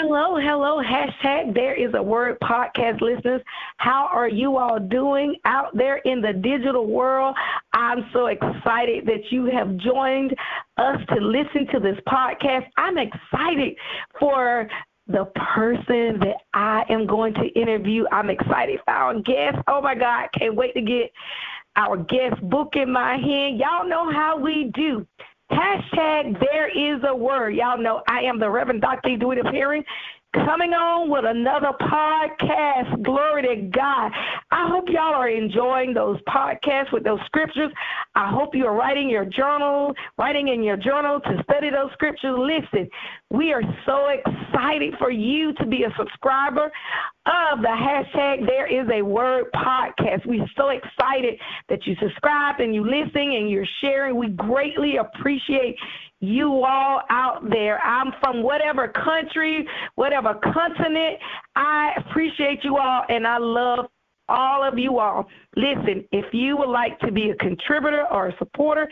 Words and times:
Hello, 0.00 0.36
hello, 0.36 0.80
hashtag 0.80 1.54
there 1.54 1.74
is 1.74 1.92
a 1.94 2.00
word 2.00 2.38
podcast 2.38 3.00
listeners. 3.00 3.42
How 3.78 4.08
are 4.12 4.28
you 4.28 4.56
all 4.56 4.78
doing 4.78 5.34
out 5.44 5.76
there 5.76 5.96
in 5.96 6.20
the 6.20 6.32
digital 6.32 6.86
world? 6.86 7.34
I'm 7.72 8.08
so 8.12 8.26
excited 8.26 9.06
that 9.06 9.32
you 9.32 9.46
have 9.46 9.76
joined 9.78 10.36
us 10.76 11.00
to 11.08 11.16
listen 11.16 11.66
to 11.72 11.80
this 11.80 11.98
podcast. 12.06 12.66
I'm 12.76 12.96
excited 12.96 13.74
for 14.20 14.68
the 15.08 15.24
person 15.34 16.20
that 16.20 16.36
I 16.54 16.84
am 16.88 17.04
going 17.04 17.34
to 17.34 17.46
interview. 17.60 18.04
I'm 18.12 18.30
excited 18.30 18.78
for 18.84 18.94
our 18.94 19.20
guest. 19.22 19.58
Oh 19.66 19.82
my 19.82 19.96
God, 19.96 20.28
can't 20.38 20.54
wait 20.54 20.74
to 20.74 20.80
get 20.80 21.10
our 21.74 21.96
guest 21.96 22.40
book 22.42 22.76
in 22.76 22.92
my 22.92 23.16
hand. 23.16 23.58
Y'all 23.58 23.88
know 23.88 24.12
how 24.12 24.38
we 24.38 24.70
do. 24.72 25.04
Hashtag 25.50 26.38
there 26.40 26.68
is 26.68 27.02
a 27.08 27.14
word. 27.14 27.54
Y'all 27.54 27.78
know 27.78 28.02
I 28.08 28.20
am 28.20 28.38
the 28.38 28.50
Reverend 28.50 28.82
Dr. 28.82 29.10
Edwina 29.10 29.44
Perrin 29.44 29.84
coming 30.34 30.74
on 30.74 31.08
with 31.08 31.24
another 31.24 31.72
podcast. 31.80 33.02
Glory 33.02 33.42
to 33.42 33.56
God. 33.74 34.12
I 34.50 34.68
hope 34.68 34.84
y'all 34.88 35.14
are 35.14 35.28
enjoying 35.28 35.94
those 35.94 36.18
podcasts 36.28 36.92
with 36.92 37.04
those 37.04 37.20
scriptures. 37.26 37.72
I 38.18 38.32
hope 38.32 38.52
you 38.52 38.66
are 38.66 38.74
writing 38.74 39.08
your 39.08 39.24
journal, 39.24 39.94
writing 40.18 40.48
in 40.48 40.64
your 40.64 40.76
journal 40.76 41.20
to 41.20 41.40
study 41.44 41.70
those 41.70 41.92
scriptures. 41.92 42.34
Listen, 42.36 42.90
we 43.30 43.52
are 43.52 43.62
so 43.86 44.08
excited 44.08 44.94
for 44.98 45.12
you 45.12 45.52
to 45.52 45.64
be 45.64 45.84
a 45.84 45.94
subscriber 45.96 46.64
of 47.26 47.60
the 47.62 47.68
hashtag 47.68 48.44
There 48.44 48.66
Is 48.66 48.88
a 48.92 49.02
Word 49.02 49.44
podcast. 49.54 50.26
We're 50.26 50.50
so 50.56 50.70
excited 50.70 51.38
that 51.68 51.86
you 51.86 51.94
subscribe 52.02 52.58
and 52.58 52.74
you 52.74 52.82
listen 52.84 53.22
and 53.22 53.48
you're 53.48 53.68
sharing. 53.80 54.16
We 54.16 54.30
greatly 54.30 54.96
appreciate 54.96 55.76
you 56.18 56.64
all 56.64 57.02
out 57.10 57.48
there. 57.48 57.78
I'm 57.78 58.12
from 58.20 58.42
whatever 58.42 58.88
country, 58.88 59.64
whatever 59.94 60.34
continent. 60.42 61.18
I 61.54 61.92
appreciate 61.98 62.64
you 62.64 62.78
all 62.78 63.04
and 63.08 63.28
I 63.28 63.38
love 63.38 63.86
all 64.28 64.62
of 64.66 64.78
you 64.78 64.98
all. 64.98 65.26
Listen, 65.56 66.04
if 66.12 66.32
you 66.32 66.56
would 66.56 66.68
like 66.68 66.98
to 67.00 67.12
be 67.12 67.30
a 67.30 67.36
contributor 67.36 68.06
or 68.10 68.28
a 68.28 68.36
supporter, 68.38 68.88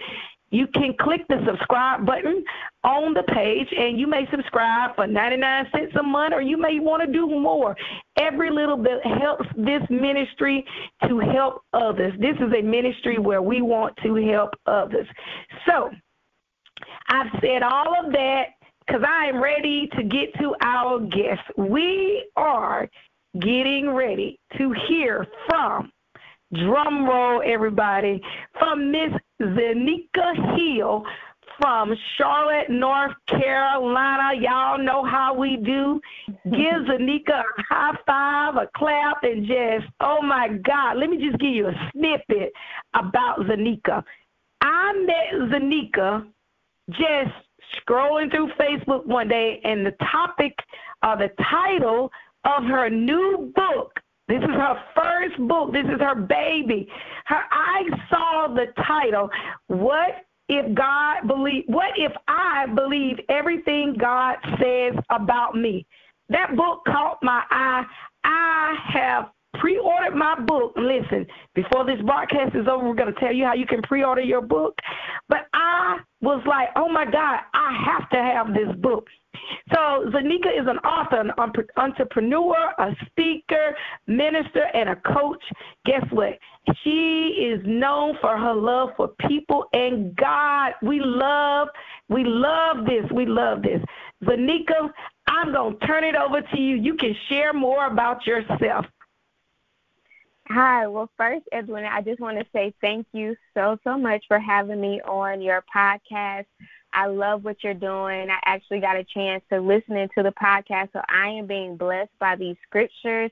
you 0.50 0.66
can 0.68 0.94
click 1.00 1.22
the 1.28 1.42
subscribe 1.44 2.06
button 2.06 2.44
on 2.84 3.14
the 3.14 3.24
page 3.24 3.66
and 3.76 3.98
you 3.98 4.06
may 4.06 4.28
subscribe 4.30 4.94
for 4.94 5.06
99 5.06 5.66
cents 5.72 5.92
a 5.98 6.02
month 6.02 6.34
or 6.34 6.40
you 6.40 6.56
may 6.56 6.78
want 6.78 7.04
to 7.04 7.12
do 7.12 7.26
more. 7.26 7.76
Every 8.16 8.50
little 8.50 8.76
bit 8.76 9.04
helps 9.04 9.46
this 9.56 9.82
ministry 9.90 10.64
to 11.08 11.18
help 11.18 11.62
others. 11.72 12.14
This 12.20 12.36
is 12.36 12.52
a 12.56 12.62
ministry 12.62 13.18
where 13.18 13.42
we 13.42 13.60
want 13.60 13.96
to 14.04 14.14
help 14.14 14.50
others. 14.66 15.06
So, 15.66 15.90
I've 17.08 17.30
said 17.40 17.62
all 17.62 17.94
of 18.04 18.12
that 18.12 18.44
because 18.86 19.02
I 19.06 19.26
am 19.26 19.42
ready 19.42 19.88
to 19.96 20.02
get 20.04 20.34
to 20.40 20.54
our 20.62 21.00
guest. 21.00 21.42
We 21.56 22.28
are 22.36 22.88
getting 23.40 23.90
ready 23.90 24.38
to 24.58 24.74
hear 24.88 25.26
from, 25.48 25.90
drum 26.54 27.08
roll 27.08 27.42
everybody, 27.44 28.20
from 28.58 28.90
Miss 28.90 29.12
Zaneeka 29.40 30.56
Hill 30.56 31.04
from 31.58 31.94
Charlotte, 32.16 32.68
North 32.68 33.14
Carolina. 33.26 34.38
Y'all 34.40 34.78
know 34.78 35.04
how 35.04 35.34
we 35.34 35.56
do. 35.56 36.00
Give 36.44 36.44
Zaneeka 36.54 37.40
a 37.40 37.62
high 37.68 37.96
five, 38.06 38.56
a 38.56 38.68
clap, 38.76 39.22
and 39.22 39.46
just, 39.46 39.86
oh 40.00 40.20
my 40.22 40.48
God, 40.48 40.98
let 40.98 41.10
me 41.10 41.18
just 41.18 41.38
give 41.38 41.52
you 41.52 41.68
a 41.68 41.90
snippet 41.92 42.52
about 42.94 43.40
Zaneeka. 43.40 44.02
I 44.60 44.92
met 45.06 45.50
Zaneeka 45.50 46.26
just 46.90 47.34
scrolling 47.76 48.30
through 48.30 48.50
Facebook 48.60 49.06
one 49.06 49.28
day, 49.28 49.60
and 49.64 49.84
the 49.84 49.94
topic, 50.12 50.54
uh, 51.02 51.16
the 51.16 51.30
title 51.50 52.10
of 52.46 52.64
her 52.64 52.88
new 52.88 53.52
book. 53.54 53.92
This 54.28 54.42
is 54.42 54.50
her 54.50 54.82
first 54.94 55.38
book. 55.48 55.72
This 55.72 55.84
is 55.84 56.00
her 56.00 56.14
baby. 56.14 56.88
Her 57.26 57.42
I 57.50 57.82
saw 58.10 58.48
the 58.54 58.66
title. 58.86 59.30
What 59.68 60.26
if 60.48 60.74
God 60.74 61.26
believe? 61.28 61.64
What 61.66 61.92
if 61.96 62.12
I 62.26 62.66
believe 62.74 63.18
everything 63.28 63.96
God 63.98 64.36
says 64.60 64.94
about 65.10 65.54
me? 65.54 65.86
That 66.28 66.56
book 66.56 66.82
caught 66.86 67.18
my 67.22 67.42
eye. 67.50 67.84
I 68.24 68.74
have 68.92 69.30
pre-ordered 69.60 70.16
my 70.16 70.38
book. 70.40 70.72
Listen, 70.76 71.26
before 71.54 71.84
this 71.84 72.00
broadcast 72.04 72.54
is 72.56 72.66
over, 72.68 72.88
we're 72.88 72.94
going 72.94 73.12
to 73.12 73.20
tell 73.20 73.32
you 73.32 73.44
how 73.44 73.54
you 73.54 73.66
can 73.66 73.80
pre-order 73.82 74.20
your 74.20 74.42
book. 74.42 74.74
But 75.28 75.46
I 75.52 75.98
was 76.20 76.42
like, 76.46 76.70
oh 76.76 76.88
my 76.88 77.04
God, 77.04 77.40
I 77.54 77.84
have 77.86 78.10
to 78.10 78.16
have 78.16 78.48
this 78.54 78.74
book. 78.80 79.06
So 79.72 80.10
Zaneeka 80.10 80.58
is 80.58 80.66
an 80.66 80.78
author, 80.78 81.20
an 81.20 81.32
entrepreneur, 81.76 82.72
a 82.78 82.94
speaker, 83.06 83.76
minister, 84.06 84.64
and 84.74 84.90
a 84.90 84.96
coach. 84.96 85.42
Guess 85.84 86.04
what? 86.10 86.38
She 86.82 87.48
is 87.50 87.60
known 87.64 88.16
for 88.20 88.36
her 88.36 88.54
love 88.54 88.90
for 88.96 89.08
people 89.28 89.66
and 89.72 90.14
God. 90.16 90.72
We 90.82 91.00
love, 91.00 91.68
we 92.08 92.24
love 92.24 92.86
this. 92.86 93.10
We 93.12 93.26
love 93.26 93.62
this. 93.62 93.80
Zaneeka, 94.24 94.90
I'm 95.26 95.52
going 95.52 95.78
to 95.78 95.86
turn 95.86 96.04
it 96.04 96.14
over 96.14 96.40
to 96.40 96.60
you. 96.60 96.76
You 96.76 96.94
can 96.94 97.14
share 97.28 97.52
more 97.52 97.86
about 97.86 98.26
yourself. 98.26 98.86
Hi. 100.48 100.86
Well, 100.86 101.10
first, 101.16 101.44
Edwin, 101.50 101.84
I 101.84 102.00
just 102.02 102.20
want 102.20 102.38
to 102.38 102.46
say 102.52 102.72
thank 102.80 103.06
you 103.12 103.34
so, 103.52 103.78
so 103.82 103.98
much 103.98 104.24
for 104.28 104.38
having 104.38 104.80
me 104.80 105.00
on 105.02 105.40
your 105.40 105.64
podcast. 105.74 106.46
I 106.96 107.06
love 107.06 107.44
what 107.44 107.62
you're 107.62 107.74
doing. 107.74 108.30
I 108.30 108.38
actually 108.46 108.80
got 108.80 108.96
a 108.96 109.04
chance 109.04 109.44
to 109.52 109.60
listen 109.60 109.96
into 109.96 110.22
the 110.22 110.32
podcast, 110.32 110.94
so 110.94 111.02
I 111.10 111.28
am 111.28 111.46
being 111.46 111.76
blessed 111.76 112.18
by 112.18 112.36
these 112.36 112.56
scriptures. 112.66 113.30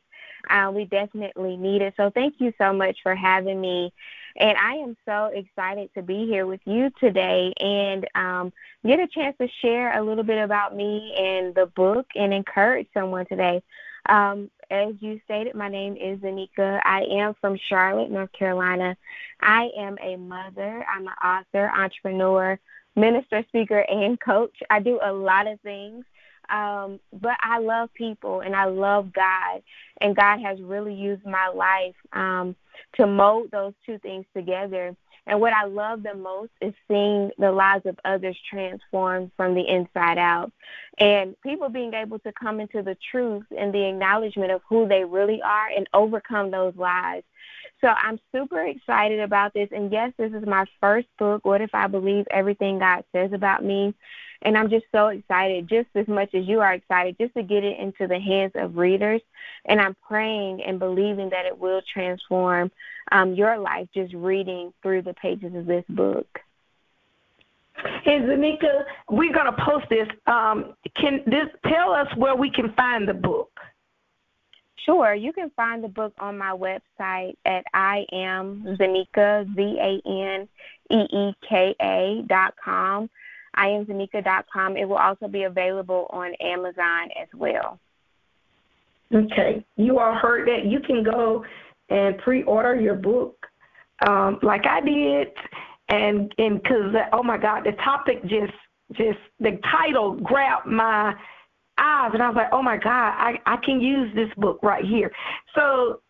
Uh, 0.50 0.70
we 0.70 0.84
definitely 0.84 1.56
need 1.56 1.80
it. 1.80 1.94
So 1.96 2.10
thank 2.10 2.34
you 2.38 2.52
so 2.58 2.74
much 2.74 2.98
for 3.02 3.14
having 3.14 3.58
me. 3.62 3.90
And 4.36 4.58
I 4.58 4.74
am 4.74 4.96
so 5.06 5.30
excited 5.32 5.88
to 5.94 6.02
be 6.02 6.26
here 6.26 6.46
with 6.46 6.60
you 6.66 6.90
today 7.00 7.54
and 7.58 8.06
um, 8.14 8.52
get 8.84 9.00
a 9.00 9.06
chance 9.06 9.34
to 9.40 9.48
share 9.62 9.98
a 9.98 10.04
little 10.04 10.24
bit 10.24 10.44
about 10.44 10.76
me 10.76 11.14
and 11.18 11.54
the 11.54 11.66
book 11.74 12.06
and 12.14 12.34
encourage 12.34 12.88
someone 12.92 13.24
today. 13.26 13.62
Um, 14.10 14.50
as 14.70 14.92
you 15.00 15.20
stated, 15.24 15.54
my 15.54 15.70
name 15.70 15.96
is 15.96 16.18
Anika. 16.18 16.82
I 16.84 17.04
am 17.10 17.34
from 17.40 17.58
Charlotte, 17.70 18.10
North 18.10 18.32
Carolina. 18.32 18.94
I 19.40 19.70
am 19.78 19.96
a 20.02 20.16
mother, 20.16 20.84
I'm 20.94 21.06
an 21.06 21.14
author, 21.24 21.70
entrepreneur, 21.74 22.58
minister, 22.96 23.44
speaker, 23.48 23.80
and 23.80 24.20
coach. 24.20 24.56
I 24.70 24.80
do 24.80 25.00
a 25.02 25.12
lot 25.12 25.46
of 25.46 25.60
things. 25.60 26.04
Um, 26.50 27.00
but 27.12 27.36
I 27.40 27.58
love 27.58 27.92
people 27.94 28.40
and 28.40 28.54
I 28.54 28.66
love 28.66 29.12
God. 29.12 29.62
And 30.00 30.14
God 30.14 30.40
has 30.40 30.60
really 30.60 30.94
used 30.94 31.24
my 31.24 31.48
life 31.48 31.94
um, 32.12 32.54
to 32.96 33.06
mold 33.06 33.48
those 33.50 33.72
two 33.86 33.98
things 33.98 34.26
together. 34.36 34.94
And 35.26 35.40
what 35.40 35.54
I 35.54 35.64
love 35.64 36.02
the 36.02 36.14
most 36.14 36.50
is 36.60 36.74
seeing 36.86 37.30
the 37.38 37.50
lives 37.50 37.86
of 37.86 37.98
others 38.04 38.36
transformed 38.50 39.30
from 39.36 39.54
the 39.54 39.66
inside 39.66 40.18
out. 40.18 40.52
And 40.98 41.34
people 41.40 41.70
being 41.70 41.94
able 41.94 42.18
to 42.20 42.32
come 42.32 42.60
into 42.60 42.82
the 42.82 42.96
truth 43.10 43.46
and 43.56 43.72
the 43.72 43.88
acknowledgement 43.88 44.52
of 44.52 44.60
who 44.68 44.86
they 44.86 45.04
really 45.04 45.40
are 45.40 45.68
and 45.74 45.88
overcome 45.94 46.50
those 46.50 46.74
lies. 46.76 47.22
So 47.80 47.88
I'm 47.88 48.18
super 48.32 48.64
excited 48.64 49.20
about 49.20 49.54
this. 49.54 49.68
And 49.72 49.92
yes, 49.92 50.12
this 50.18 50.32
is 50.32 50.46
my 50.46 50.64
first 50.80 51.08
book, 51.18 51.44
What 51.44 51.60
If 51.60 51.70
I 51.74 51.86
Believe 51.86 52.26
Everything 52.30 52.78
God 52.78 53.04
Says 53.12 53.32
About 53.32 53.64
Me? 53.64 53.94
And 54.42 54.58
I'm 54.58 54.68
just 54.68 54.84
so 54.92 55.08
excited, 55.08 55.68
just 55.68 55.88
as 55.94 56.06
much 56.06 56.34
as 56.34 56.46
you 56.46 56.60
are 56.60 56.74
excited, 56.74 57.16
just 57.18 57.34
to 57.34 57.42
get 57.42 57.64
it 57.64 57.78
into 57.78 58.06
the 58.06 58.20
hands 58.20 58.52
of 58.54 58.76
readers. 58.76 59.22
And 59.64 59.80
I'm 59.80 59.96
praying 60.06 60.62
and 60.62 60.78
believing 60.78 61.30
that 61.30 61.46
it 61.46 61.58
will 61.58 61.80
transform 61.92 62.70
um, 63.10 63.34
your 63.34 63.58
life 63.58 63.88
just 63.94 64.12
reading 64.12 64.72
through 64.82 65.02
the 65.02 65.14
pages 65.14 65.54
of 65.54 65.66
this 65.66 65.84
book. 65.88 66.26
And 68.06 68.24
Zaneeka, 68.24 68.84
we're 69.10 69.32
to 69.32 69.56
post 69.64 69.86
this. 69.90 70.08
Um, 70.26 70.74
can 70.96 71.22
this 71.26 71.48
tell 71.66 71.92
us 71.92 72.06
where 72.16 72.36
we 72.36 72.50
can 72.50 72.72
find 72.74 73.08
the 73.08 73.14
book? 73.14 73.50
Sure. 74.84 75.14
You 75.14 75.32
can 75.32 75.50
find 75.56 75.82
the 75.82 75.88
book 75.88 76.12
on 76.18 76.36
my 76.36 76.50
website 76.50 77.36
at 77.46 77.64
I 77.72 78.04
am 78.12 78.76
Zaneeka, 78.78 79.54
Z 79.54 79.78
A 79.80 80.08
N 80.08 80.48
E 80.90 81.06
E 81.10 81.34
K 81.48 81.74
A 81.80 82.22
dot 82.28 82.54
com. 82.62 83.08
I 83.54 83.68
am 83.68 83.86
Zaneeka 83.86 84.22
dot 84.24 84.46
com. 84.52 84.76
It 84.76 84.88
will 84.88 84.96
also 84.96 85.28
be 85.28 85.44
available 85.44 86.06
on 86.10 86.34
Amazon 86.34 87.08
as 87.20 87.28
well. 87.34 87.78
Okay. 89.14 89.64
You 89.76 89.98
all 89.98 90.14
heard 90.14 90.48
that. 90.48 90.66
You 90.66 90.80
can 90.80 91.02
go 91.02 91.44
and 91.88 92.18
pre-order 92.18 92.78
your 92.78 92.94
book 92.94 93.36
um, 94.06 94.38
like 94.42 94.66
I 94.66 94.80
did, 94.80 95.28
and 95.88 96.34
and 96.38 96.62
because 96.62 96.94
oh 97.12 97.22
my 97.22 97.38
God, 97.38 97.64
the 97.64 97.72
topic 97.82 98.22
just 98.22 98.52
just 98.92 99.18
the 99.40 99.58
title 99.70 100.14
grabbed 100.14 100.66
my 100.66 101.14
eyes, 101.78 102.10
and 102.14 102.22
I 102.22 102.28
was 102.28 102.36
like, 102.36 102.48
oh 102.52 102.62
my 102.62 102.76
God, 102.76 102.90
I 102.90 103.40
I 103.46 103.56
can 103.56 103.80
use 103.80 104.14
this 104.14 104.30
book 104.36 104.60
right 104.62 104.84
here. 104.84 105.10
So, 105.54 106.00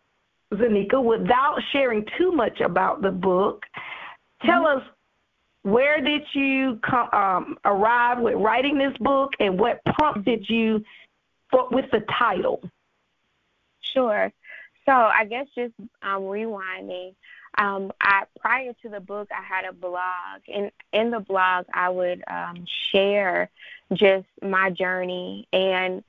Zaneeka, 0.53 1.03
without 1.03 1.59
sharing 1.71 2.05
too 2.17 2.31
much 2.31 2.61
about 2.61 3.01
the 3.01 3.11
book, 3.11 3.63
tell 4.45 4.63
mm-hmm. 4.63 4.79
us 4.79 4.87
where 5.63 5.99
did 5.99 6.21
you 6.33 6.79
come, 6.87 7.09
um, 7.11 7.57
arrive 7.65 8.19
with 8.19 8.35
writing 8.35 8.77
this 8.77 8.95
book, 8.99 9.31
and 9.39 9.59
what 9.59 9.83
prompted 9.85 10.47
you 10.47 10.83
for 11.49 11.67
with 11.69 11.89
the 11.91 12.01
title? 12.19 12.61
Sure. 13.81 14.31
So 14.85 14.91
I 14.91 15.25
guess 15.25 15.47
just 15.55 15.73
um, 16.03 16.21
rewinding. 16.21 17.15
Um, 17.57 17.91
I 18.01 18.23
prior 18.39 18.73
to 18.81 18.89
the 18.89 18.99
book, 18.99 19.29
I 19.31 19.41
had 19.41 19.65
a 19.65 19.73
blog, 19.73 20.41
and 20.53 20.71
in 20.91 21.11
the 21.11 21.19
blog, 21.19 21.65
I 21.73 21.89
would 21.89 22.23
um, 22.27 22.65
share 22.91 23.49
just 23.93 24.25
my 24.41 24.69
journey. 24.69 25.47
And 25.53 26.03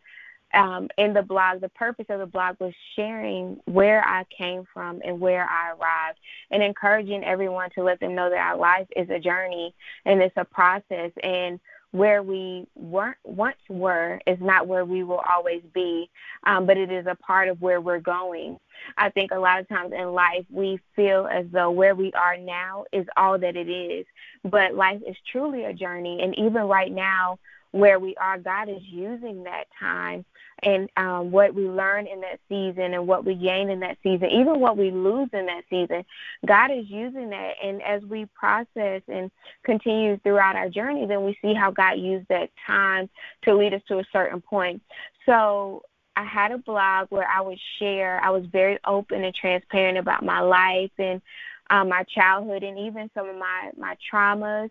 um, 0.54 0.88
in 0.96 1.12
the 1.12 1.22
blog, 1.22 1.60
the 1.60 1.68
purpose 1.68 2.06
of 2.08 2.18
the 2.18 2.26
blog 2.26 2.56
was 2.58 2.72
sharing 2.94 3.60
where 3.66 4.02
I 4.04 4.24
came 4.24 4.64
from 4.72 5.00
and 5.04 5.20
where 5.20 5.48
I 5.48 5.72
arrived, 5.72 6.18
and 6.50 6.62
encouraging 6.62 7.24
everyone 7.24 7.70
to 7.70 7.82
let 7.82 8.00
them 8.00 8.14
know 8.14 8.30
that 8.30 8.38
our 8.38 8.56
life 8.56 8.88
is 8.96 9.10
a 9.10 9.18
journey 9.18 9.74
and 10.04 10.22
it's 10.22 10.36
a 10.36 10.44
process. 10.44 11.12
And 11.22 11.60
where 11.96 12.22
we 12.22 12.66
weren't 12.74 13.16
once 13.24 13.56
were 13.70 14.20
is 14.26 14.38
not 14.40 14.66
where 14.66 14.84
we 14.84 15.02
will 15.02 15.22
always 15.28 15.62
be, 15.72 16.10
um, 16.44 16.66
but 16.66 16.76
it 16.76 16.92
is 16.92 17.06
a 17.06 17.14
part 17.14 17.48
of 17.48 17.60
where 17.62 17.80
we're 17.80 18.00
going. 18.00 18.58
I 18.98 19.08
think 19.08 19.30
a 19.30 19.38
lot 19.38 19.60
of 19.60 19.68
times 19.68 19.92
in 19.96 20.12
life 20.12 20.44
we 20.50 20.78
feel 20.94 21.26
as 21.26 21.46
though 21.50 21.70
where 21.70 21.94
we 21.94 22.12
are 22.12 22.36
now 22.36 22.84
is 22.92 23.06
all 23.16 23.38
that 23.38 23.56
it 23.56 23.70
is, 23.70 24.04
but 24.44 24.74
life 24.74 25.00
is 25.08 25.16
truly 25.32 25.64
a 25.64 25.72
journey, 25.72 26.20
and 26.22 26.38
even 26.38 26.64
right 26.64 26.92
now 26.92 27.38
where 27.72 27.98
we 27.98 28.14
are, 28.16 28.38
God 28.38 28.68
is 28.68 28.82
using 28.82 29.44
that 29.44 29.64
time 29.80 30.24
and 30.62 30.88
um, 30.96 31.30
what 31.30 31.54
we 31.54 31.68
learn 31.68 32.06
in 32.06 32.20
that 32.22 32.40
season 32.48 32.94
and 32.94 33.06
what 33.06 33.24
we 33.24 33.34
gain 33.34 33.68
in 33.68 33.80
that 33.80 33.98
season, 34.02 34.30
even 34.30 34.58
what 34.58 34.76
we 34.76 34.90
lose 34.90 35.28
in 35.32 35.46
that 35.46 35.64
season. 35.68 36.04
God 36.46 36.70
is 36.70 36.88
using 36.88 37.30
that. 37.30 37.54
And 37.62 37.82
as 37.82 38.02
we 38.02 38.26
process 38.34 39.02
and 39.08 39.30
continue 39.64 40.18
throughout 40.18 40.56
our 40.56 40.68
journey, 40.68 41.06
then 41.06 41.24
we 41.24 41.38
see 41.42 41.52
how 41.52 41.70
God 41.70 41.98
used 41.98 42.28
that 42.28 42.50
time 42.66 43.10
to 43.42 43.54
lead 43.54 43.74
us 43.74 43.82
to 43.88 43.98
a 43.98 44.04
certain 44.12 44.40
point. 44.40 44.82
So 45.26 45.82
I 46.16 46.24
had 46.24 46.52
a 46.52 46.58
blog 46.58 47.08
where 47.10 47.28
I 47.28 47.42
would 47.42 47.58
share, 47.78 48.18
I 48.24 48.30
was 48.30 48.46
very 48.46 48.78
open 48.86 49.24
and 49.24 49.34
transparent 49.34 49.98
about 49.98 50.24
my 50.24 50.40
life 50.40 50.92
and 50.98 51.20
um, 51.68 51.90
my 51.90 52.04
childhood 52.04 52.62
and 52.62 52.78
even 52.78 53.10
some 53.14 53.28
of 53.28 53.36
my, 53.36 53.70
my 53.76 53.96
traumas 54.10 54.70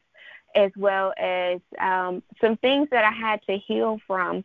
as 0.55 0.71
well 0.77 1.13
as 1.17 1.59
um, 1.79 2.23
some 2.39 2.57
things 2.57 2.87
that 2.89 3.03
I 3.03 3.11
had 3.11 3.41
to 3.47 3.57
heal 3.57 3.99
from. 4.07 4.43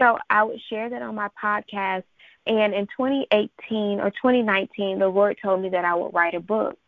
So 0.00 0.18
I 0.30 0.44
would 0.44 0.60
share 0.68 0.88
that 0.88 1.02
on 1.02 1.14
my 1.14 1.28
podcast. 1.42 2.04
And 2.46 2.72
in 2.72 2.86
2018 2.96 4.00
or 4.00 4.10
2019, 4.10 4.98
the 4.98 5.08
Lord 5.08 5.36
told 5.42 5.60
me 5.60 5.68
that 5.70 5.84
I 5.84 5.94
would 5.94 6.14
write 6.14 6.34
a 6.34 6.40
book. 6.40 6.78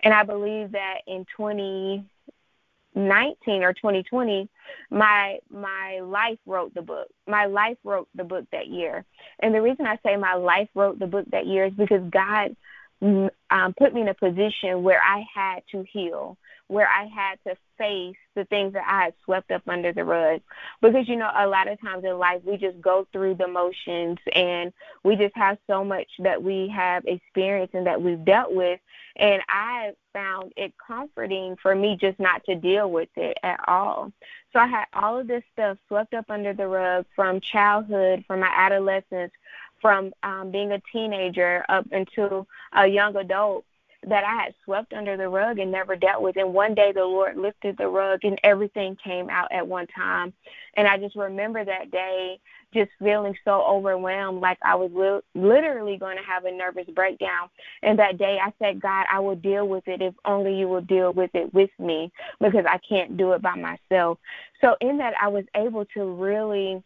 And 0.00 0.14
I 0.14 0.22
believe 0.22 0.72
that 0.72 0.98
in 1.06 1.26
2019 1.36 3.62
or 3.62 3.72
2020, 3.72 4.48
my 4.90 5.38
my 5.50 6.00
life 6.00 6.38
wrote 6.46 6.74
the 6.74 6.82
book. 6.82 7.08
My 7.26 7.46
life 7.46 7.78
wrote 7.82 8.08
the 8.14 8.24
book 8.24 8.44
that 8.52 8.68
year. 8.68 9.04
And 9.40 9.54
the 9.54 9.62
reason 9.62 9.86
I 9.86 9.98
say 10.04 10.16
my 10.16 10.34
life 10.34 10.68
wrote 10.74 10.98
the 10.98 11.06
book 11.06 11.26
that 11.30 11.46
year 11.46 11.66
is 11.66 11.72
because 11.72 12.02
God 12.10 12.54
um, 13.00 13.74
put 13.76 13.94
me 13.94 14.02
in 14.02 14.08
a 14.08 14.14
position 14.14 14.82
where 14.82 15.00
I 15.02 15.24
had 15.34 15.62
to 15.72 15.84
heal, 15.90 16.36
where 16.68 16.86
I 16.86 17.06
had 17.06 17.38
to 17.46 17.56
face 17.78 18.16
the 18.34 18.44
things 18.44 18.74
that 18.74 18.84
I 18.86 19.04
had 19.04 19.14
swept 19.24 19.50
up 19.50 19.62
under 19.66 19.92
the 19.92 20.04
rug. 20.04 20.42
Because, 20.80 21.08
you 21.08 21.16
know, 21.16 21.30
a 21.34 21.46
lot 21.46 21.66
of 21.66 21.80
times 21.80 22.04
in 22.04 22.18
life, 22.18 22.42
we 22.44 22.56
just 22.58 22.80
go 22.80 23.06
through 23.12 23.34
the 23.36 23.48
motions 23.48 24.18
and 24.32 24.72
we 25.02 25.16
just 25.16 25.34
have 25.34 25.58
so 25.66 25.82
much 25.82 26.08
that 26.20 26.42
we 26.42 26.68
have 26.68 27.04
experienced 27.06 27.74
and 27.74 27.86
that 27.86 28.00
we've 28.00 28.24
dealt 28.24 28.52
with. 28.52 28.80
And 29.16 29.42
I 29.48 29.92
found 30.12 30.52
it 30.56 30.74
comforting 30.86 31.56
for 31.56 31.74
me 31.74 31.96
just 31.96 32.20
not 32.20 32.44
to 32.44 32.54
deal 32.54 32.90
with 32.90 33.08
it 33.16 33.38
at 33.42 33.60
all. 33.66 34.12
So 34.52 34.60
I 34.60 34.66
had 34.66 34.84
all 34.92 35.18
of 35.18 35.26
this 35.26 35.44
stuff 35.52 35.78
swept 35.88 36.14
up 36.14 36.26
under 36.28 36.52
the 36.52 36.68
rug 36.68 37.06
from 37.16 37.40
childhood, 37.40 38.24
from 38.26 38.40
my 38.40 38.52
adolescence, 38.54 39.32
from 39.80 40.12
um, 40.22 40.50
being 40.50 40.72
a 40.72 40.82
teenager 40.92 41.64
up 41.68 41.86
until 41.92 42.46
a 42.72 42.86
young 42.86 43.16
adult 43.16 43.64
that 44.08 44.24
I 44.24 44.42
had 44.42 44.54
swept 44.64 44.92
under 44.92 45.16
the 45.16 45.28
rug 45.28 45.58
and 45.58 45.70
never 45.70 45.96
dealt 45.96 46.22
with. 46.22 46.36
And 46.36 46.52
one 46.54 46.74
day 46.74 46.92
the 46.92 47.04
Lord 47.04 47.36
lifted 47.36 47.76
the 47.76 47.88
rug 47.88 48.20
and 48.24 48.38
everything 48.42 48.96
came 49.02 49.28
out 49.30 49.52
at 49.52 49.66
one 49.66 49.86
time. 49.88 50.32
And 50.74 50.86
I 50.86 50.98
just 50.98 51.16
remember 51.16 51.64
that 51.64 51.90
day 51.90 52.38
just 52.74 52.90
feeling 52.98 53.34
so 53.44 53.62
overwhelmed, 53.62 54.40
like 54.40 54.58
I 54.62 54.74
was 54.74 54.90
li- 54.92 55.40
literally 55.40 55.96
going 55.96 56.18
to 56.18 56.22
have 56.22 56.44
a 56.44 56.52
nervous 56.52 56.86
breakdown. 56.94 57.48
And 57.82 57.98
that 57.98 58.18
day 58.18 58.38
I 58.42 58.52
said, 58.58 58.80
God, 58.80 59.06
I 59.10 59.20
will 59.20 59.36
deal 59.36 59.66
with 59.66 59.88
it 59.88 60.02
if 60.02 60.14
only 60.24 60.58
you 60.58 60.68
will 60.68 60.82
deal 60.82 61.12
with 61.12 61.30
it 61.34 61.52
with 61.54 61.70
me 61.78 62.12
because 62.40 62.66
I 62.68 62.78
can't 62.86 63.16
do 63.16 63.32
it 63.32 63.42
by 63.42 63.54
myself. 63.54 64.18
So 64.60 64.76
in 64.80 64.98
that, 64.98 65.14
I 65.20 65.28
was 65.28 65.44
able 65.54 65.86
to 65.94 66.04
really 66.04 66.82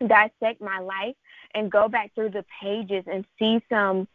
dissect 0.00 0.60
my 0.60 0.78
life 0.80 1.14
and 1.54 1.70
go 1.70 1.88
back 1.88 2.14
through 2.14 2.30
the 2.30 2.44
pages 2.60 3.04
and 3.06 3.24
see 3.38 3.62
some 3.68 4.08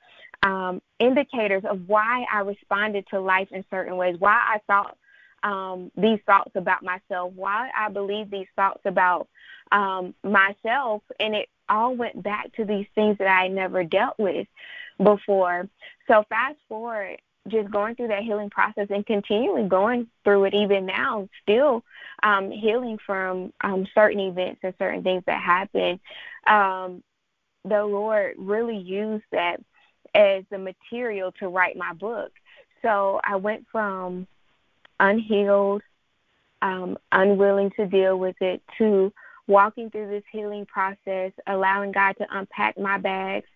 um, 0.48 0.82
indicators 0.98 1.64
of 1.70 1.90
why 1.90 2.26
I 2.32 2.40
responded 2.40 3.06
to 3.10 3.20
life 3.20 3.50
in 3.52 3.66
certain 3.70 3.98
ways, 3.98 4.16
why 4.18 4.32
I 4.32 4.60
thought 4.66 4.98
um, 5.44 5.92
these 5.98 6.20
thoughts 6.26 6.52
about 6.56 6.84
myself, 6.84 7.34
why 7.36 7.70
I 7.78 7.90
believe 7.90 8.32
these 8.32 8.48
thoughts 8.56 8.80
about 8.86 9.28
um, 9.74 10.16
myself, 10.24 11.04
and 11.20 11.36
it 11.36 11.50
all 11.68 11.94
went 11.98 12.24
back 12.24 12.54
to 12.56 12.64
these 12.64 12.86
things 12.96 13.18
that 13.18 13.28
I 13.28 13.50
never 13.50 13.84
dealt 13.84 14.18
with 14.18 14.48
before. 15.04 15.68
So 16.08 16.24
fast 16.30 16.60
forward, 16.70 17.18
just 17.50 17.70
going 17.70 17.96
through 17.96 18.08
that 18.08 18.24
healing 18.24 18.50
process 18.50 18.88
and 18.90 19.06
continually 19.06 19.68
going 19.68 20.08
through 20.24 20.46
it 20.46 20.54
even 20.54 20.86
now, 20.86 21.28
still 21.44 21.84
um, 22.24 22.52
healing 22.52 22.98
from 23.06 23.52
um, 23.62 23.86
certain 23.94 24.22
events 24.22 24.62
and 24.64 24.74
certain 24.80 25.04
things 25.04 25.24
that 25.28 25.42
happened. 25.42 26.00
Um, 26.48 27.04
the 27.66 27.84
Lord 27.84 28.36
really 28.38 28.78
used 28.78 29.26
that 29.34 29.60
as 30.13 30.44
the 30.50 30.57
material 30.57 31.31
to 31.33 31.48
write 31.48 31.77
my 31.77 31.94
book. 31.94 32.31
So 32.81 33.19
I 33.24 33.36
went 33.36 33.65
from 33.71 34.27
unhealed, 35.00 35.81
um, 36.62 36.98
unwilling 37.12 37.71
to 37.71 37.86
deal 37.86 38.18
with 38.18 38.36
it, 38.42 38.62
to 38.77 39.12
walking 39.48 39.89
through 39.89 40.09
this 40.09 40.24
healing 40.31 40.65
process, 40.65 41.31
allowing 41.48 41.92
God 41.92 42.13
to 42.18 42.27
unpack 42.31 42.77
my 42.77 42.98
bags, 42.98 43.48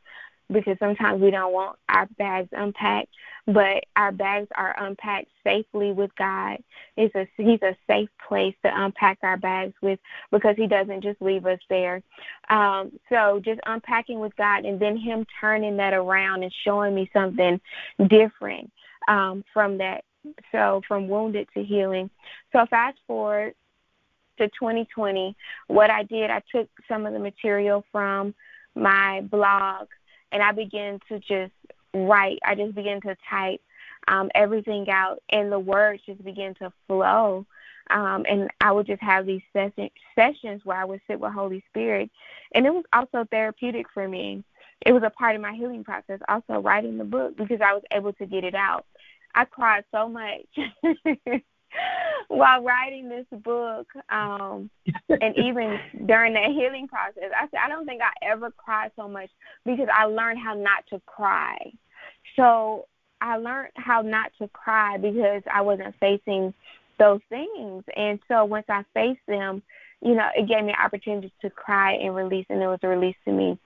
because 0.51 0.77
sometimes 0.79 1.21
we 1.21 1.31
don't 1.31 1.53
want 1.53 1.77
our 1.89 2.07
bags 2.17 2.49
unpacked, 2.51 3.09
but 3.47 3.83
our 3.95 4.11
bags 4.11 4.47
are 4.55 4.75
unpacked 4.77 5.29
safely 5.43 5.91
with 5.91 6.13
God. 6.15 6.57
It's 6.97 7.13
a 7.15 7.27
He's 7.37 7.61
a 7.61 7.75
safe 7.87 8.09
place 8.27 8.55
to 8.63 8.71
unpack 8.73 9.19
our 9.23 9.37
bags 9.37 9.73
with 9.81 9.99
because 10.31 10.55
He 10.57 10.67
doesn't 10.67 11.01
just 11.01 11.21
leave 11.21 11.45
us 11.45 11.59
there. 11.69 12.01
Um, 12.49 12.91
so 13.09 13.41
just 13.43 13.61
unpacking 13.65 14.19
with 14.19 14.35
God 14.35 14.65
and 14.65 14.79
then 14.79 14.97
Him 14.97 15.25
turning 15.39 15.77
that 15.77 15.93
around 15.93 16.43
and 16.43 16.53
showing 16.63 16.93
me 16.93 17.09
something 17.13 17.59
different 18.07 18.71
um, 19.07 19.43
from 19.53 19.77
that. 19.79 20.03
So 20.51 20.81
from 20.87 21.07
wounded 21.07 21.47
to 21.55 21.63
healing. 21.63 22.09
So 22.51 22.65
fast 22.69 22.97
forward 23.07 23.55
to 24.37 24.47
2020, 24.49 25.35
what 25.67 25.89
I 25.89 26.03
did, 26.03 26.29
I 26.29 26.41
took 26.51 26.69
some 26.87 27.05
of 27.05 27.13
the 27.13 27.19
material 27.19 27.83
from 27.91 28.35
my 28.75 29.21
blog 29.21 29.87
and 30.31 30.41
I 30.41 30.51
began 30.51 30.99
to 31.09 31.19
just 31.19 31.53
write. 31.93 32.39
I 32.45 32.55
just 32.55 32.75
began 32.75 33.01
to 33.01 33.15
type 33.29 33.61
um, 34.07 34.29
everything 34.35 34.89
out, 34.89 35.21
and 35.29 35.51
the 35.51 35.59
words 35.59 36.01
just 36.05 36.23
began 36.23 36.53
to 36.55 36.71
flow. 36.87 37.45
Um, 37.89 38.25
and 38.29 38.49
I 38.61 38.71
would 38.71 38.87
just 38.87 39.01
have 39.01 39.25
these 39.25 39.41
session, 39.51 39.89
sessions 40.15 40.61
where 40.63 40.77
I 40.77 40.85
would 40.85 41.01
sit 41.07 41.19
with 41.19 41.33
Holy 41.33 41.63
Spirit, 41.69 42.09
and 42.53 42.65
it 42.65 42.73
was 42.73 42.85
also 42.93 43.25
therapeutic 43.29 43.87
for 43.93 44.07
me. 44.07 44.43
It 44.85 44.93
was 44.93 45.03
a 45.03 45.09
part 45.09 45.35
of 45.35 45.41
my 45.41 45.53
healing 45.53 45.83
process, 45.83 46.19
also 46.27 46.59
writing 46.59 46.97
the 46.97 47.03
book 47.03 47.35
because 47.37 47.59
I 47.61 47.73
was 47.73 47.83
able 47.91 48.13
to 48.13 48.25
get 48.25 48.43
it 48.43 48.55
out. 48.55 48.85
I 49.35 49.45
cried 49.45 49.83
so 49.91 50.09
much 50.09 50.45
while 52.27 52.63
writing 52.63 53.09
this 53.09 53.25
book, 53.41 53.87
um, 54.09 54.69
and 55.09 55.37
even 55.37 55.79
during 56.05 56.33
that 56.33 56.51
healing 56.51 56.87
process, 56.87 57.31
I 57.35 57.47
said 57.47 57.59
I 57.63 57.69
don't 57.69 57.85
think 57.85 58.01
I 58.01 58.11
ever 58.25 58.51
cried 58.51 58.91
so 58.95 59.07
much 59.07 59.29
because 59.65 59.87
I 59.93 60.05
learned 60.05 60.39
how 60.39 60.53
not 60.53 60.85
to 60.89 61.01
cry. 61.05 61.57
So 62.35 62.87
I 63.21 63.37
learned 63.37 63.71
how 63.75 64.01
not 64.01 64.31
to 64.39 64.47
cry 64.49 64.97
because 64.97 65.43
I 65.51 65.61
wasn't 65.61 65.95
facing 65.99 66.53
those 66.99 67.21
things, 67.29 67.83
and 67.95 68.19
so 68.27 68.45
once 68.45 68.65
I 68.69 68.83
faced 68.93 69.25
them, 69.27 69.63
you 70.01 70.15
know, 70.15 70.27
it 70.35 70.47
gave 70.47 70.63
me 70.63 70.73
opportunity 70.73 71.31
to 71.41 71.49
cry 71.49 71.93
and 71.93 72.15
release, 72.15 72.45
and 72.49 72.61
it 72.61 72.67
was 72.67 72.79
a 72.83 72.87
release 72.87 73.15
to 73.25 73.31
me. 73.31 73.57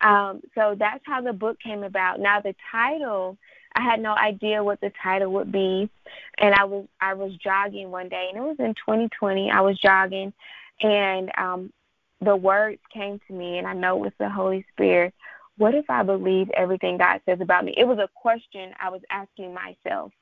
Um, 0.00 0.42
so 0.54 0.74
that's 0.78 1.02
how 1.04 1.20
the 1.20 1.32
book 1.32 1.58
came 1.60 1.84
about. 1.84 2.20
Now 2.20 2.40
the 2.40 2.54
title 2.70 3.38
I 3.74 3.82
had 3.82 4.00
no 4.00 4.14
idea 4.14 4.62
what 4.62 4.80
the 4.80 4.92
title 5.02 5.32
would 5.32 5.50
be, 5.50 5.90
and 6.38 6.54
I 6.54 6.64
was 6.64 6.86
I 7.00 7.14
was 7.14 7.32
jogging 7.36 7.90
one 7.90 8.08
day, 8.08 8.28
and 8.28 8.38
it 8.38 8.46
was 8.46 8.56
in 8.58 8.74
2020. 8.74 9.50
I 9.50 9.60
was 9.60 9.78
jogging, 9.78 10.32
and 10.80 11.30
um, 11.36 11.72
the 12.20 12.36
words 12.36 12.80
came 12.92 13.20
to 13.26 13.32
me, 13.34 13.58
and 13.58 13.66
I 13.66 13.74
know 13.74 13.96
it 13.96 14.00
was 14.00 14.12
the 14.18 14.30
Holy 14.30 14.64
Spirit. 14.72 15.14
What 15.56 15.74
if 15.74 15.88
I 15.88 16.02
believe 16.02 16.50
everything 16.50 16.98
God 16.98 17.20
says 17.26 17.40
about 17.40 17.64
me? 17.64 17.74
It 17.76 17.86
was 17.86 17.98
a 17.98 18.08
question 18.14 18.72
I 18.80 18.90
was 18.90 19.02
asking 19.10 19.54
myself 19.54 20.12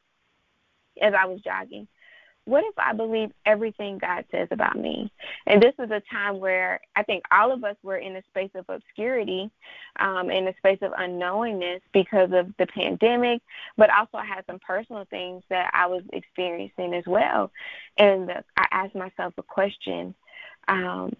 as 1.00 1.14
I 1.14 1.26
was 1.26 1.40
jogging. 1.40 1.88
What 2.44 2.64
if 2.64 2.74
I 2.76 2.92
believe 2.92 3.30
everything 3.46 3.98
God 3.98 4.24
says 4.30 4.48
about 4.50 4.76
me? 4.76 5.12
And 5.46 5.62
this 5.62 5.74
is 5.78 5.90
a 5.90 6.02
time 6.10 6.40
where 6.40 6.80
I 6.96 7.04
think 7.04 7.22
all 7.30 7.52
of 7.52 7.62
us 7.62 7.76
were 7.82 7.98
in 7.98 8.16
a 8.16 8.22
space 8.30 8.50
of 8.54 8.64
obscurity, 8.68 9.50
um, 10.00 10.30
in 10.30 10.48
a 10.48 10.56
space 10.56 10.78
of 10.82 10.92
unknowingness 10.92 11.80
because 11.92 12.30
of 12.32 12.52
the 12.58 12.66
pandemic, 12.66 13.42
but 13.76 13.90
also 13.90 14.18
I 14.18 14.24
had 14.24 14.44
some 14.46 14.58
personal 14.58 15.04
things 15.08 15.44
that 15.50 15.70
I 15.72 15.86
was 15.86 16.02
experiencing 16.12 16.94
as 16.94 17.04
well. 17.06 17.52
And 17.96 18.30
I 18.56 18.66
asked 18.72 18.96
myself 18.96 19.34
a 19.38 19.42
question. 19.42 20.14
Um, 20.66 21.14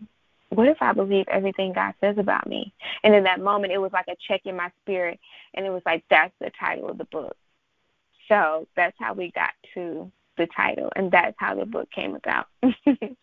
what 0.48 0.68
if 0.68 0.78
I 0.80 0.92
believe 0.92 1.26
everything 1.28 1.72
God 1.72 1.94
says 2.00 2.18
about 2.18 2.48
me? 2.48 2.74
And 3.04 3.14
in 3.14 3.24
that 3.24 3.40
moment, 3.40 3.72
it 3.72 3.78
was 3.78 3.92
like 3.92 4.08
a 4.08 4.16
check 4.28 4.42
in 4.44 4.56
my 4.56 4.70
spirit, 4.82 5.20
and 5.54 5.64
it 5.64 5.70
was 5.70 5.82
like, 5.86 6.04
that's 6.10 6.34
the 6.40 6.50
title 6.58 6.90
of 6.90 6.98
the 6.98 7.04
book. 7.04 7.36
So 8.28 8.66
that's 8.76 8.96
how 8.98 9.14
we 9.14 9.30
got 9.30 9.52
to 9.74 10.10
the 10.36 10.46
title, 10.54 10.90
and 10.96 11.10
that's 11.10 11.36
how 11.38 11.54
the 11.54 11.66
book 11.66 11.88
came 11.90 12.14
about. 12.14 12.46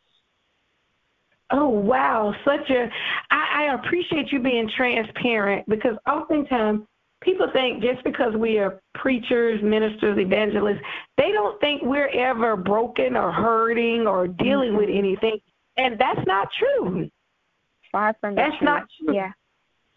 oh 1.51 1.69
wow, 1.69 2.33
such 2.45 2.69
a! 2.69 2.89
I, 3.31 3.67
I 3.67 3.75
appreciate 3.75 4.31
you 4.31 4.39
being 4.39 4.69
transparent 4.75 5.67
because 5.67 5.95
oftentimes 6.07 6.81
people 7.21 7.47
think 7.51 7.81
just 7.81 8.03
because 8.03 8.35
we 8.35 8.57
are 8.59 8.81
preachers, 8.95 9.61
ministers, 9.61 10.17
evangelists, 10.17 10.81
they 11.17 11.31
don't 11.31 11.59
think 11.59 11.81
we're 11.83 12.09
ever 12.09 12.55
broken 12.55 13.15
or 13.15 13.31
hurting 13.31 14.07
or 14.07 14.27
dealing 14.27 14.75
with 14.75 14.89
mm-hmm. 14.89 14.99
anything, 14.99 15.39
and 15.77 15.99
that's 15.99 16.25
not 16.25 16.49
true. 16.57 17.09
Far 17.91 18.15
from 18.21 18.35
that's 18.35 18.51
truth. 18.57 18.61
not 18.61 18.87
true. 18.99 19.15
Yeah. 19.15 19.31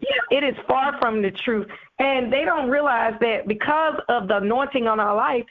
Yeah, 0.02 0.36
it 0.36 0.42
is 0.42 0.56
far 0.66 0.98
from 1.00 1.22
the 1.22 1.30
truth. 1.30 1.68
And 2.00 2.32
they 2.32 2.44
don't 2.44 2.68
realize 2.68 3.14
that 3.20 3.46
because 3.46 3.94
of 4.08 4.26
the 4.26 4.38
anointing 4.38 4.88
on 4.88 4.98
our 4.98 5.14
life, 5.14 5.44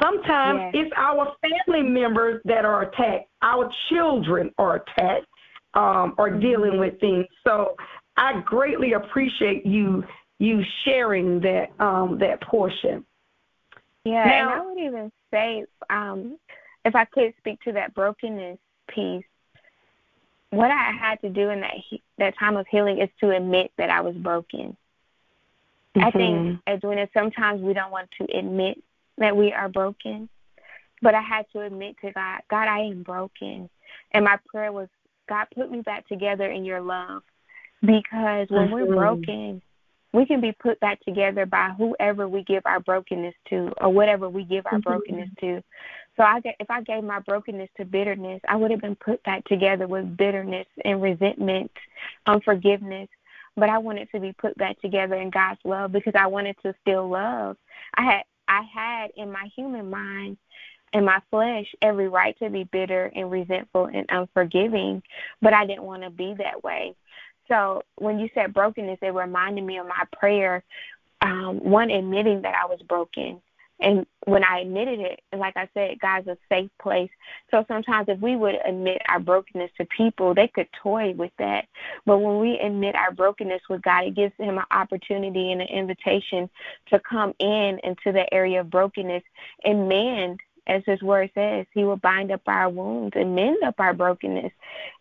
Sometimes 0.00 0.74
yes. 0.74 0.86
it's 0.86 0.94
our 0.96 1.34
family 1.40 1.82
members 1.88 2.40
that 2.44 2.64
are 2.64 2.82
attacked. 2.82 3.28
Our 3.42 3.70
children 3.88 4.52
are 4.58 4.76
attacked 4.76 5.26
um, 5.74 6.14
or 6.18 6.30
mm-hmm. 6.30 6.40
dealing 6.40 6.78
with 6.78 6.98
things. 7.00 7.26
So 7.44 7.76
I 8.16 8.40
greatly 8.44 8.92
appreciate 8.92 9.64
you 9.64 10.04
you 10.38 10.62
sharing 10.84 11.40
that 11.40 11.68
um, 11.78 12.18
that 12.18 12.42
portion. 12.42 13.04
Yeah, 14.04 14.24
now, 14.24 14.52
and 14.52 14.60
I 14.60 14.66
would 14.66 14.78
even 14.78 15.12
say, 15.32 15.64
um, 15.90 16.38
if 16.84 16.94
I 16.94 17.04
could 17.06 17.34
speak 17.38 17.60
to 17.62 17.72
that 17.72 17.94
brokenness 17.94 18.58
piece, 18.88 19.24
what 20.50 20.70
I 20.70 20.92
had 20.92 21.20
to 21.22 21.30
do 21.30 21.50
in 21.50 21.60
that 21.60 21.74
that 22.18 22.38
time 22.38 22.56
of 22.56 22.66
healing 22.68 23.00
is 23.00 23.08
to 23.20 23.30
admit 23.30 23.72
that 23.78 23.90
I 23.90 24.00
was 24.00 24.14
broken. 24.14 24.76
Mm-hmm. 25.96 26.04
I 26.04 26.10
think, 26.10 26.60
as 26.66 26.78
Edwina, 26.78 27.08
sometimes 27.14 27.62
we 27.62 27.72
don't 27.72 27.90
want 27.90 28.10
to 28.20 28.38
admit 28.38 28.82
that 29.18 29.36
we 29.36 29.52
are 29.52 29.68
broken. 29.68 30.28
But 31.02 31.14
I 31.14 31.20
had 31.20 31.46
to 31.52 31.60
admit 31.60 31.96
to 32.02 32.12
God, 32.12 32.40
God, 32.48 32.68
I 32.68 32.80
am 32.80 33.02
broken. 33.02 33.68
And 34.12 34.24
my 34.24 34.38
prayer 34.46 34.72
was, 34.72 34.88
God, 35.28 35.46
put 35.54 35.70
me 35.70 35.82
back 35.82 36.08
together 36.08 36.50
in 36.50 36.64
your 36.64 36.80
love. 36.80 37.22
Because 37.82 38.48
when 38.48 38.70
we're 38.70 38.86
mm-hmm. 38.86 38.94
broken, 38.94 39.62
we 40.12 40.24
can 40.24 40.40
be 40.40 40.52
put 40.52 40.80
back 40.80 41.00
together 41.04 41.44
by 41.44 41.74
whoever 41.76 42.26
we 42.26 42.42
give 42.42 42.62
our 42.64 42.80
brokenness 42.80 43.34
to 43.50 43.72
or 43.78 43.90
whatever 43.90 44.28
we 44.28 44.44
give 44.44 44.64
our 44.66 44.78
mm-hmm. 44.78 44.88
brokenness 44.88 45.28
to. 45.40 45.62
So 46.16 46.22
I 46.22 46.40
if 46.58 46.70
I 46.70 46.80
gave 46.80 47.04
my 47.04 47.20
brokenness 47.20 47.68
to 47.76 47.84
bitterness, 47.84 48.40
I 48.48 48.56
would 48.56 48.70
have 48.70 48.80
been 48.80 48.96
put 48.96 49.22
back 49.24 49.44
together 49.44 49.86
with 49.86 50.16
bitterness 50.16 50.66
and 50.84 51.02
resentment, 51.02 51.70
unforgiveness. 52.26 53.08
But 53.56 53.68
I 53.68 53.78
wanted 53.78 54.10
to 54.12 54.20
be 54.20 54.32
put 54.32 54.56
back 54.56 54.80
together 54.80 55.14
in 55.14 55.30
God's 55.30 55.60
love 55.64 55.92
because 55.92 56.14
I 56.14 56.26
wanted 56.26 56.56
to 56.62 56.74
still 56.80 57.08
love. 57.08 57.56
I 57.94 58.04
had 58.04 58.22
I 58.48 58.62
had 58.72 59.10
in 59.16 59.30
my 59.30 59.48
human 59.54 59.90
mind 59.90 60.36
and 60.92 61.04
my 61.04 61.20
flesh 61.30 61.66
every 61.82 62.08
right 62.08 62.38
to 62.38 62.48
be 62.48 62.64
bitter 62.64 63.10
and 63.14 63.30
resentful 63.30 63.86
and 63.86 64.06
unforgiving, 64.08 65.02
but 65.42 65.52
I 65.52 65.66
didn't 65.66 65.82
want 65.82 66.02
to 66.02 66.10
be 66.10 66.34
that 66.38 66.62
way. 66.62 66.94
So 67.48 67.82
when 67.96 68.18
you 68.18 68.28
said 68.34 68.54
brokenness, 68.54 68.98
it 69.02 69.14
reminded 69.14 69.64
me 69.64 69.78
of 69.78 69.86
my 69.86 70.02
prayer. 70.18 70.64
Um, 71.20 71.58
one 71.58 71.90
admitting 71.90 72.42
that 72.42 72.54
I 72.54 72.66
was 72.66 72.80
broken, 72.88 73.40
and 73.80 74.06
when 74.24 74.42
I 74.42 74.60
admitted 74.60 75.00
it, 75.00 75.20
like 75.36 75.56
I 75.56 75.68
said, 75.74 76.00
God's 76.00 76.28
a 76.28 76.38
safe 76.48 76.70
place. 76.80 77.10
So 77.50 77.64
sometimes 77.68 78.08
if 78.08 78.18
we 78.20 78.34
would 78.34 78.56
admit 78.64 79.02
our 79.08 79.20
brokenness 79.20 79.70
to 79.76 79.84
people, 79.84 80.34
they 80.34 80.48
could 80.48 80.68
toy 80.82 81.12
with 81.12 81.32
that. 81.38 81.66
But 82.06 82.18
when 82.18 82.40
we 82.40 82.58
admit 82.58 82.94
our 82.94 83.12
brokenness 83.12 83.62
with 83.68 83.82
God, 83.82 84.04
it 84.04 84.14
gives 84.14 84.32
him 84.38 84.56
an 84.58 84.64
opportunity 84.70 85.52
and 85.52 85.60
an 85.60 85.68
invitation 85.68 86.48
to 86.88 87.00
come 87.00 87.34
in 87.38 87.78
into 87.84 88.12
the 88.12 88.32
area 88.32 88.60
of 88.60 88.70
brokenness 88.70 89.22
and 89.64 89.88
mend 89.88 90.40
as 90.68 90.82
his 90.84 91.00
word 91.00 91.30
says, 91.34 91.64
he 91.72 91.84
will 91.84 91.96
bind 91.96 92.32
up 92.32 92.40
our 92.46 92.68
wounds 92.68 93.14
and 93.14 93.36
mend 93.36 93.62
up 93.62 93.76
our 93.78 93.94
brokenness 93.94 94.52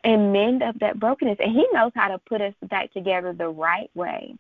and 0.04 0.32
mend 0.32 0.62
up 0.62 0.78
that 0.80 1.00
brokenness. 1.00 1.38
And 1.40 1.52
he 1.52 1.66
knows 1.74 1.92
how 1.96 2.10
to 2.10 2.20
put 2.20 2.40
us 2.42 2.54
back 2.70 2.94
together 2.94 3.34
the 3.34 3.50
right 3.50 3.90
way. 3.96 4.36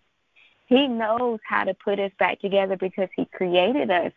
He 0.68 0.88
knows 0.88 1.40
how 1.48 1.64
to 1.64 1.74
put 1.74 2.00
us 2.00 2.12
back 2.18 2.42
together 2.42 2.76
because 2.78 3.10
He 3.16 3.26
created 3.26 3.92
us. 3.92 4.12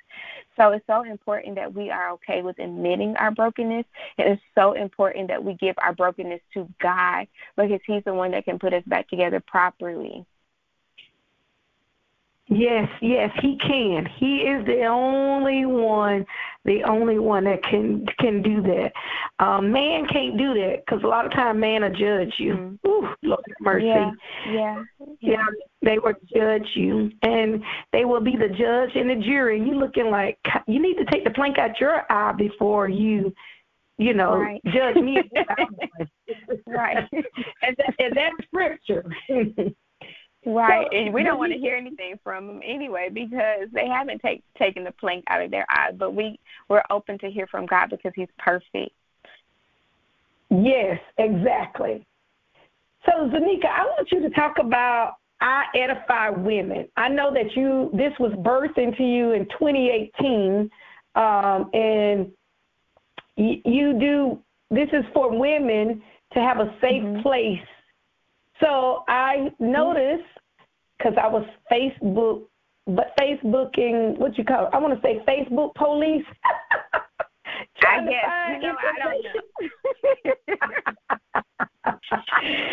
So 0.57 0.71
it's 0.71 0.87
so 0.87 1.05
important 1.05 1.55
that 1.57 1.73
we 1.73 1.91
are 1.91 2.11
okay 2.13 2.43
with 2.43 2.59
admitting 2.59 3.17
our 3.17 3.31
brokenness. 3.31 3.85
It 4.17 4.33
is 4.33 4.39
so 4.55 4.73
important 4.73 5.29
that 5.29 5.43
we 5.43 5.55
give 5.55 5.77
our 5.79 5.93
brokenness 5.93 6.41
to 6.55 6.69
God 6.81 7.27
because 7.57 7.81
He's 7.87 8.05
the 8.05 8.15
one 8.15 8.31
that 8.33 8.45
can 8.45 8.59
put 8.59 8.75
us 8.75 8.83
back 8.87 9.09
together 9.09 9.41
properly. 9.47 10.27
Yes, 12.51 12.89
yes, 13.03 13.31
he 13.43 13.59
can. 13.59 14.09
He 14.19 14.39
is 14.39 14.65
the 14.65 14.87
only 14.87 15.67
one, 15.67 16.25
the 16.65 16.83
only 16.85 17.19
one 17.19 17.45
that 17.45 17.63
can 17.63 18.07
can 18.19 18.41
do 18.41 18.63
that. 18.63 18.93
Um, 19.39 19.71
man 19.71 20.07
can't 20.07 20.39
do 20.39 20.55
that 20.55 20.83
because 20.85 21.05
a 21.05 21.07
lot 21.07 21.27
of 21.27 21.33
time 21.33 21.61
man 21.61 21.83
will 21.83 21.91
judge 21.91 22.35
you. 22.39 22.55
Mm-hmm. 22.55 22.89
Ooh, 22.89 23.09
Lord 23.23 23.45
mercy. 23.61 23.87
Yeah, 23.87 24.13
yeah, 24.51 24.83
yeah. 25.21 25.47
They 25.83 25.99
will 25.99 26.15
judge 26.35 26.69
you, 26.75 27.11
and 27.23 27.63
they 27.93 28.07
will 28.07 28.23
be 28.23 28.35
the 28.37 28.49
judge 28.49 28.97
and 28.97 29.11
the 29.11 29.23
jury. 29.23 29.61
You 29.61 29.79
looking 29.79 30.11
like 30.11 30.39
you 30.67 30.81
need 30.81 30.97
to 30.97 31.05
take 31.13 31.25
the 31.25 31.31
plank 31.31 31.59
out 31.59 31.79
your 31.79 32.11
eye 32.11 32.33
before 32.33 32.89
you 32.89 33.33
you 33.99 34.15
know, 34.15 34.37
right. 34.37 34.63
judge 34.67 34.95
me. 34.95 35.17
right. 36.67 37.05
and, 37.13 37.77
that, 37.77 37.95
and 37.99 38.17
that's 38.17 38.47
scripture. 38.47 39.05
Right, 40.49 40.87
so, 40.91 40.97
and 40.97 41.13
we 41.13 41.23
don't 41.23 41.39
want 41.39 41.53
to 41.53 41.59
hear 41.59 41.77
anything 41.77 42.19
from 42.25 42.47
them 42.47 42.61
anyway 42.65 43.11
because 43.13 43.69
they 43.71 43.87
haven't 43.87 44.23
take, 44.23 44.43
taken 44.59 44.83
the 44.83 44.93
plank 44.93 45.25
out 45.29 45.43
of 45.43 45.51
their 45.51 45.67
eye. 45.69 45.91
But 45.93 46.15
we 46.15 46.41
we're 46.71 46.83
open 46.89 47.19
to 47.19 47.31
hear 47.31 47.47
from 47.47 47.67
God 47.67 47.91
because 47.91 48.13
He's 48.17 48.29
perfect. 48.39 48.93
Yes, 50.49 50.99
exactly. 51.19 52.07
So, 53.05 53.13
Zaneeka, 53.29 53.67
I 53.67 53.85
want 53.85 54.11
you 54.11 54.23
to 54.23 54.31
talk 54.31 54.57
about 54.59 55.17
I 55.43 55.65
edify 55.75 56.31
women. 56.31 56.89
I 56.97 57.11
know 57.11 57.31
that 57.35 57.55
you 57.55 57.91
this 57.93 58.13
was 58.19 58.33
birthed 58.33 58.79
into 58.79 59.05
you 59.05 59.33
in 59.33 59.45
2018, 59.51 60.71
um, 61.15 61.71
and 61.75 62.33
y- 63.37 63.61
you 63.67 63.99
do 64.01 64.39
this 64.71 64.89
is 64.95 65.05
for 65.13 65.39
women 65.39 66.03
to 66.33 66.41
have 66.41 66.59
a 66.59 66.75
safe 66.81 67.03
mm-hmm. 67.03 67.21
place 67.21 67.61
so 68.61 69.05
I 69.09 69.51
noticed 69.59 70.25
because 70.97 71.15
I 71.23 71.29
was 71.29 71.45
Facebook, 71.71 72.45
but 72.87 73.15
Facebooking, 73.21 74.19
what 74.19 74.37
you 74.37 74.45
call 74.45 74.67
it? 74.67 74.71
I 74.73 74.79
want 74.79 74.95
to 74.95 75.01
say 75.07 75.23
Facebook 75.27 75.75
police. 75.75 76.25
I 77.87 78.05
guess. 78.05 78.61
You 78.61 78.69
know, 78.69 78.75
I 78.79 78.93
don't 79.03 79.25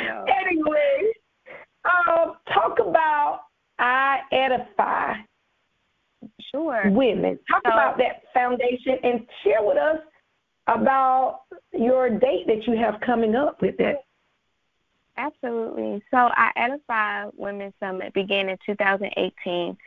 know. 0.07 0.25
anyway, 0.27 1.13
um, 1.85 2.33
talk 2.53 2.79
about 2.79 3.41
I 3.79 4.19
edify. 4.31 5.13
Sure. 6.51 6.89
Women. 6.89 7.39
Talk 7.49 7.61
so, 7.65 7.71
about 7.71 7.97
that 7.97 8.23
foundation 8.33 8.97
and 9.03 9.21
share 9.43 9.61
with 9.61 9.77
us 9.77 9.99
about 10.67 11.41
your 11.73 12.09
date 12.09 12.47
that 12.47 12.65
you 12.65 12.77
have 12.77 12.99
coming 13.05 13.35
up 13.35 13.61
with 13.61 13.75
it. 13.79 13.97
Absolutely. 15.17 16.03
So 16.11 16.29
iEdify 16.37 17.31
Women's 17.37 17.73
Summit 17.79 18.13
began 18.13 18.49
in 18.49 18.57
2018, 18.65 19.77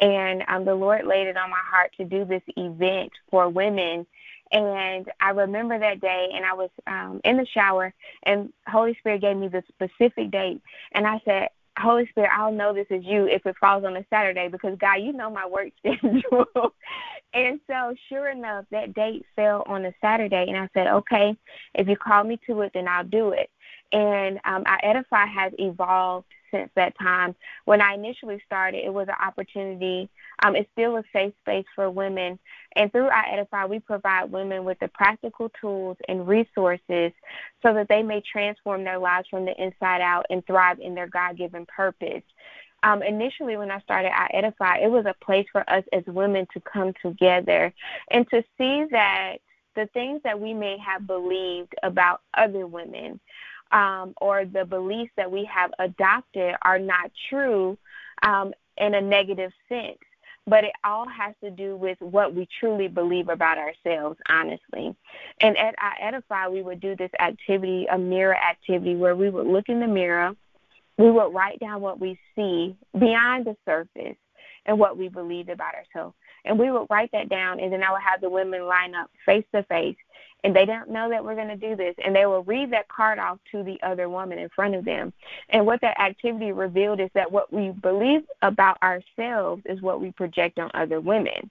and 0.00 0.44
um, 0.48 0.64
the 0.64 0.74
Lord 0.74 1.06
laid 1.06 1.28
it 1.28 1.36
on 1.36 1.50
my 1.50 1.60
heart 1.64 1.92
to 1.98 2.04
do 2.04 2.24
this 2.24 2.42
event 2.56 3.12
for 3.30 3.48
women. 3.48 4.06
And 4.50 5.06
I 5.20 5.30
remember 5.30 5.78
that 5.78 6.00
day, 6.00 6.30
and 6.34 6.44
I 6.44 6.52
was 6.52 6.70
um, 6.86 7.20
in 7.24 7.36
the 7.36 7.46
shower, 7.46 7.94
and 8.24 8.52
Holy 8.66 8.94
Spirit 8.98 9.20
gave 9.20 9.36
me 9.36 9.48
the 9.48 9.62
specific 9.68 10.30
date, 10.32 10.60
and 10.92 11.06
I 11.06 11.20
said, 11.24 11.48
Holy 11.78 12.06
Spirit, 12.08 12.30
I'll 12.36 12.52
know 12.52 12.74
this 12.74 12.86
is 12.90 13.04
you 13.04 13.26
if 13.26 13.46
it 13.46 13.56
falls 13.58 13.84
on 13.84 13.96
a 13.96 14.04
Saturday 14.10 14.48
because 14.48 14.76
God, 14.78 14.96
you 14.96 15.12
know 15.12 15.30
my 15.30 15.46
work 15.46 15.68
schedule. 15.78 16.74
and 17.32 17.60
so 17.66 17.94
sure 18.08 18.28
enough, 18.28 18.66
that 18.70 18.92
date 18.92 19.24
fell 19.34 19.62
on 19.66 19.86
a 19.86 19.94
Saturday 20.00 20.44
and 20.48 20.58
I 20.58 20.68
said, 20.74 20.86
Okay, 20.86 21.34
if 21.74 21.88
you 21.88 21.96
call 21.96 22.24
me 22.24 22.38
to 22.46 22.60
it 22.60 22.72
then 22.74 22.88
I'll 22.88 23.04
do 23.04 23.30
it 23.30 23.48
and 23.92 24.40
um, 24.44 24.62
our 24.66 24.80
Edify 24.82 25.26
has 25.26 25.52
evolved 25.58 26.26
since 26.50 26.70
that 26.76 26.96
time. 26.98 27.34
When 27.64 27.80
I 27.80 27.94
initially 27.94 28.40
started, 28.46 28.84
it 28.84 28.92
was 28.92 29.08
an 29.08 29.14
opportunity. 29.20 30.08
Um, 30.44 30.54
it's 30.54 30.70
still 30.72 30.96
a 30.96 31.02
safe 31.12 31.32
space 31.42 31.64
for 31.74 31.90
women. 31.90 32.38
And 32.76 32.92
through 32.92 33.06
our 33.06 33.24
Edify, 33.32 33.66
we 33.66 33.80
provide 33.80 34.30
women 34.30 34.64
with 34.64 34.78
the 34.78 34.88
practical 34.88 35.50
tools 35.60 35.96
and 36.08 36.28
resources 36.28 37.12
so 37.62 37.74
that 37.74 37.88
they 37.88 38.02
may 38.02 38.20
transform 38.20 38.84
their 38.84 38.98
lives 38.98 39.28
from 39.28 39.44
the 39.44 39.62
inside 39.62 40.00
out 40.00 40.26
and 40.30 40.46
thrive 40.46 40.78
in 40.80 40.94
their 40.94 41.08
God 41.08 41.36
given 41.36 41.66
purpose. 41.66 42.22
Um, 42.84 43.02
initially, 43.02 43.56
when 43.56 43.70
I 43.70 43.80
started 43.80 44.10
our 44.10 44.28
Edify, 44.32 44.78
it 44.78 44.90
was 44.90 45.06
a 45.06 45.24
place 45.24 45.46
for 45.52 45.68
us 45.70 45.84
as 45.92 46.04
women 46.06 46.46
to 46.52 46.60
come 46.60 46.92
together 47.00 47.72
and 48.10 48.28
to 48.30 48.42
see 48.58 48.84
that 48.90 49.36
the 49.74 49.86
things 49.94 50.20
that 50.24 50.38
we 50.38 50.52
may 50.52 50.76
have 50.78 51.06
believed 51.06 51.74
about 51.82 52.20
other 52.34 52.66
women 52.66 53.20
um, 53.72 54.14
or 54.20 54.44
the 54.44 54.64
beliefs 54.64 55.12
that 55.16 55.30
we 55.30 55.48
have 55.52 55.72
adopted 55.78 56.54
are 56.62 56.78
not 56.78 57.10
true 57.28 57.78
um, 58.22 58.52
in 58.76 58.94
a 58.94 59.00
negative 59.00 59.52
sense. 59.68 59.98
But 60.44 60.64
it 60.64 60.72
all 60.82 61.06
has 61.08 61.34
to 61.44 61.50
do 61.50 61.76
with 61.76 61.98
what 62.00 62.34
we 62.34 62.48
truly 62.58 62.88
believe 62.88 63.28
about 63.28 63.58
ourselves, 63.58 64.18
honestly. 64.28 64.94
And 65.40 65.56
at 65.56 65.76
iEdify, 65.78 66.50
we 66.52 66.62
would 66.62 66.80
do 66.80 66.96
this 66.96 67.12
activity, 67.20 67.86
a 67.86 67.96
mirror 67.96 68.34
activity, 68.34 68.96
where 68.96 69.14
we 69.14 69.30
would 69.30 69.46
look 69.46 69.68
in 69.68 69.78
the 69.78 69.86
mirror, 69.86 70.34
we 70.98 71.10
would 71.10 71.32
write 71.32 71.60
down 71.60 71.80
what 71.80 72.00
we 72.00 72.18
see 72.34 72.76
beyond 72.98 73.46
the 73.46 73.56
surface 73.64 74.16
and 74.66 74.78
what 74.78 74.98
we 74.98 75.08
believe 75.08 75.48
about 75.48 75.74
ourselves. 75.74 76.14
And 76.44 76.58
we 76.58 76.70
would 76.70 76.86
write 76.90 77.10
that 77.12 77.28
down, 77.28 77.60
and 77.60 77.72
then 77.72 77.82
I 77.82 77.92
would 77.92 78.02
have 78.02 78.20
the 78.20 78.30
women 78.30 78.66
line 78.66 78.94
up 78.94 79.10
face 79.24 79.44
to 79.54 79.62
face, 79.64 79.96
and 80.44 80.54
they 80.54 80.64
don't 80.64 80.90
know 80.90 81.08
that 81.08 81.24
we're 81.24 81.36
going 81.36 81.48
to 81.48 81.56
do 81.56 81.76
this, 81.76 81.94
and 82.04 82.14
they 82.14 82.26
will 82.26 82.42
read 82.42 82.72
that 82.72 82.88
card 82.88 83.18
off 83.18 83.38
to 83.52 83.62
the 83.62 83.78
other 83.82 84.08
woman 84.08 84.38
in 84.38 84.48
front 84.48 84.74
of 84.74 84.84
them. 84.84 85.12
And 85.50 85.66
what 85.66 85.80
that 85.82 86.00
activity 86.00 86.50
revealed 86.50 87.00
is 87.00 87.10
that 87.14 87.30
what 87.30 87.52
we 87.52 87.70
believe 87.70 88.22
about 88.42 88.78
ourselves 88.82 89.62
is 89.66 89.80
what 89.80 90.00
we 90.00 90.10
project 90.10 90.58
on 90.58 90.70
other 90.74 91.00
women, 91.00 91.48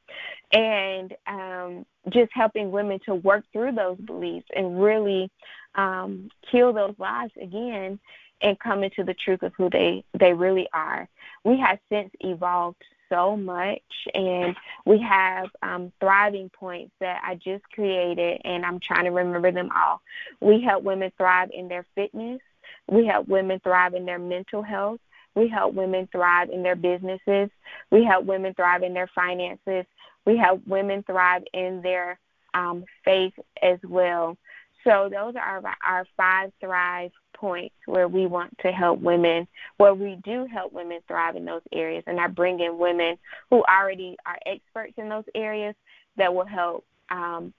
and 0.51 1.15
um, 1.27 1.85
just 2.09 2.31
helping 2.33 2.71
women 2.71 2.99
to 3.05 3.15
work 3.15 3.45
through 3.53 3.71
those 3.73 3.97
beliefs 3.99 4.47
and 4.55 4.81
really 4.81 5.31
um, 5.75 6.29
kill 6.51 6.73
those 6.73 6.95
lies 6.97 7.29
again 7.41 7.97
and 8.41 8.59
come 8.59 8.83
into 8.83 9.03
the 9.03 9.13
truth 9.13 9.43
of 9.43 9.53
who 9.55 9.69
they 9.69 10.03
they 10.19 10.33
really 10.33 10.67
are. 10.73 11.07
We 11.43 11.59
have 11.59 11.79
since 11.89 12.11
evolved 12.19 12.83
so 13.11 13.35
much. 13.35 13.81
And 14.13 14.55
we 14.85 14.99
have 15.01 15.49
um, 15.61 15.91
thriving 15.99 16.49
points 16.49 16.93
that 16.99 17.21
I 17.23 17.35
just 17.35 17.63
created, 17.73 18.41
and 18.43 18.65
I'm 18.65 18.79
trying 18.79 19.05
to 19.05 19.11
remember 19.11 19.51
them 19.51 19.69
all. 19.75 20.01
We 20.39 20.61
help 20.61 20.83
women 20.83 21.11
thrive 21.17 21.49
in 21.53 21.67
their 21.67 21.85
fitness, 21.95 22.39
we 22.87 23.05
help 23.05 23.27
women 23.27 23.59
thrive 23.59 23.93
in 23.93 24.05
their 24.05 24.19
mental 24.19 24.61
health. 24.61 24.99
We 25.33 25.47
help 25.47 25.73
women 25.73 26.09
thrive 26.11 26.49
in 26.49 26.61
their 26.61 26.75
businesses. 26.75 27.49
We 27.89 28.03
help 28.03 28.25
women 28.25 28.53
thrive 28.53 28.83
in 28.83 28.93
their 28.93 29.09
finances. 29.15 29.85
We 30.25 30.37
help 30.37 30.61
women 30.67 31.03
thrive 31.03 31.43
in 31.53 31.81
their 31.81 32.19
um, 32.53 32.83
faith 33.05 33.33
as 33.61 33.79
well. 33.87 34.37
So 34.83 35.09
those 35.09 35.35
are 35.35 35.63
our, 35.85 36.05
five 36.17 36.51
thrive 36.59 37.11
points 37.41 37.75
where 37.87 38.07
we 38.07 38.27
want 38.27 38.55
to 38.59 38.71
help 38.71 39.01
women, 39.01 39.47
where 39.77 39.95
we 39.95 40.17
do 40.23 40.45
help 40.45 40.71
women 40.71 40.99
thrive 41.07 41.35
in 41.35 41.43
those 41.43 41.63
areas, 41.73 42.03
and 42.05 42.19
I 42.19 42.27
bring 42.27 42.59
in 42.59 42.77
women 42.77 43.17
who 43.49 43.63
already 43.63 44.15
are 44.25 44.37
experts 44.45 44.93
in 44.97 45.09
those 45.09 45.25
areas 45.35 45.75
that 46.17 46.33
will 46.33 46.45
help 46.45 46.85
um, 47.09 47.53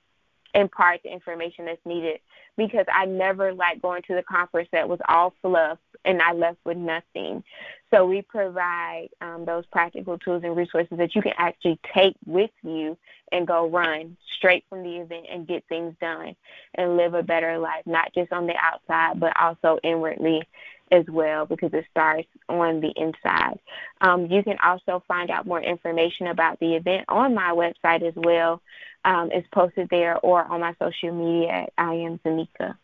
impart 0.54 1.00
the 1.02 1.12
information 1.12 1.66
that's 1.66 1.84
needed. 1.84 2.20
Because 2.56 2.84
I 2.92 3.06
never 3.06 3.54
liked 3.54 3.80
going 3.80 4.02
to 4.02 4.14
the 4.14 4.22
conference 4.22 4.68
that 4.72 4.88
was 4.88 5.00
all 5.08 5.32
fluff 5.40 5.78
and 6.04 6.20
I 6.20 6.32
left 6.32 6.58
with 6.64 6.76
nothing. 6.76 7.42
So 7.90 8.06
we 8.06 8.22
provide 8.22 9.08
um, 9.20 9.44
those 9.44 9.64
practical 9.66 10.18
tools 10.18 10.42
and 10.44 10.56
resources 10.56 10.98
that 10.98 11.14
you 11.14 11.22
can 11.22 11.32
actually 11.38 11.78
take 11.94 12.16
with 12.26 12.50
you 12.62 12.96
and 13.30 13.46
go 13.46 13.68
run 13.68 14.16
straight 14.36 14.64
from 14.68 14.82
the 14.82 14.96
event 14.96 15.26
and 15.30 15.46
get 15.46 15.64
things 15.68 15.94
done 16.00 16.34
and 16.74 16.96
live 16.96 17.14
a 17.14 17.22
better 17.22 17.58
life, 17.58 17.82
not 17.86 18.12
just 18.14 18.32
on 18.32 18.46
the 18.46 18.54
outside, 18.60 19.18
but 19.20 19.32
also 19.40 19.78
inwardly 19.82 20.42
as 20.92 21.04
well 21.08 21.46
because 21.46 21.72
it 21.72 21.84
starts 21.90 22.28
on 22.48 22.80
the 22.80 22.92
inside. 22.96 23.58
Um, 24.00 24.26
you 24.26 24.42
can 24.42 24.56
also 24.62 25.02
find 25.08 25.30
out 25.30 25.46
more 25.46 25.60
information 25.60 26.28
about 26.28 26.60
the 26.60 26.74
event 26.76 27.06
on 27.08 27.34
my 27.34 27.50
website 27.50 28.06
as 28.06 28.14
well. 28.14 28.60
Um, 29.04 29.30
it's 29.32 29.48
posted 29.52 29.88
there 29.90 30.18
or 30.18 30.44
on 30.44 30.60
my 30.60 30.74
social 30.78 31.12
media 31.12 31.50
at 31.50 31.72
I 31.78 31.94
am 31.94 32.20
Zaneeka. 32.24 32.76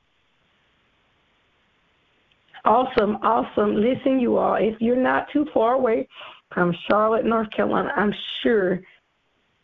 Awesome, 2.65 3.19
awesome. 3.23 3.77
Listen, 3.77 4.19
you 4.19 4.37
all, 4.37 4.57
if 4.57 4.81
you're 4.81 4.97
not 4.97 5.29
too 5.33 5.47
far 5.55 5.75
away 5.75 6.09
from 6.53 6.75
Charlotte, 6.89 7.25
North 7.25 7.51
Carolina, 7.51 7.93
I'm 7.95 8.13
sure 8.43 8.81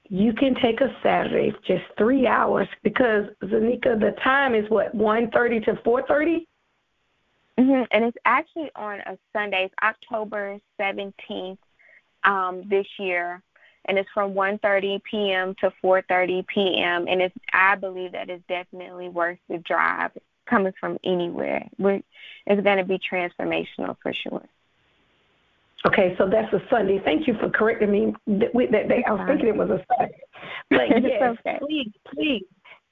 you 0.09 0.33
can 0.33 0.54
take 0.62 0.80
a 0.80 0.94
Saturday, 1.02 1.52
just 1.66 1.83
three 1.98 2.26
hours, 2.26 2.68
because 2.83 3.26
Zaneeka, 3.42 3.98
the 3.98 4.14
time 4.22 4.54
is 4.54 4.68
what 4.70 4.96
1.30 4.96 5.64
to 5.64 5.80
four 5.83 6.07
thirty. 6.07 6.46
Mm-hmm. 7.59 7.85
And 7.93 8.05
it's 8.05 8.17
actually 8.25 8.71
on 8.75 9.01
a 9.01 9.17
Sunday. 9.33 9.64
It's 9.67 9.75
October 9.83 10.59
seventeenth 10.77 11.61
um, 12.25 12.64
this 12.69 12.87
year, 12.99 13.43
and 13.85 13.97
it's 13.97 14.09
from 14.12 14.35
one 14.35 14.59
thirty 14.59 15.01
p.m. 15.09 15.55
to 15.61 15.73
four 15.81 16.03
thirty 16.09 16.45
p.m. 16.53 17.07
And 17.09 17.23
it's 17.23 17.35
I 17.53 17.77
believe 17.77 18.12
that 18.12 18.29
it's 18.29 18.43
definitely 18.49 19.09
worth 19.09 19.38
the 19.49 19.59
drive 19.59 20.11
coming 20.49 20.73
from 20.79 20.99
anywhere. 21.05 21.69
We're, 21.79 22.03
it's 22.47 22.62
going 22.62 22.79
to 22.79 22.85
be 22.85 22.99
transformational 22.99 23.97
for 24.03 24.12
sure. 24.12 24.45
Okay, 25.87 26.14
so 26.17 26.29
that's 26.29 26.53
a 26.53 26.62
Sunday. 26.71 27.01
Thank 27.05 27.27
you 27.27 27.35
for 27.38 27.51
correcting 27.51 27.90
me 27.90 28.14
with 28.27 28.71
that 28.71 28.88
day. 28.88 29.05
I 29.07 29.12
was 29.12 29.27
thinking 29.27 29.49
it 29.49 29.57
was 29.57 29.71
a 29.71 29.85
Sunday. 29.97 30.19
But 30.71 31.03
yes, 31.03 31.37
okay. 31.40 31.59
please, 31.61 31.93
please 32.14 32.45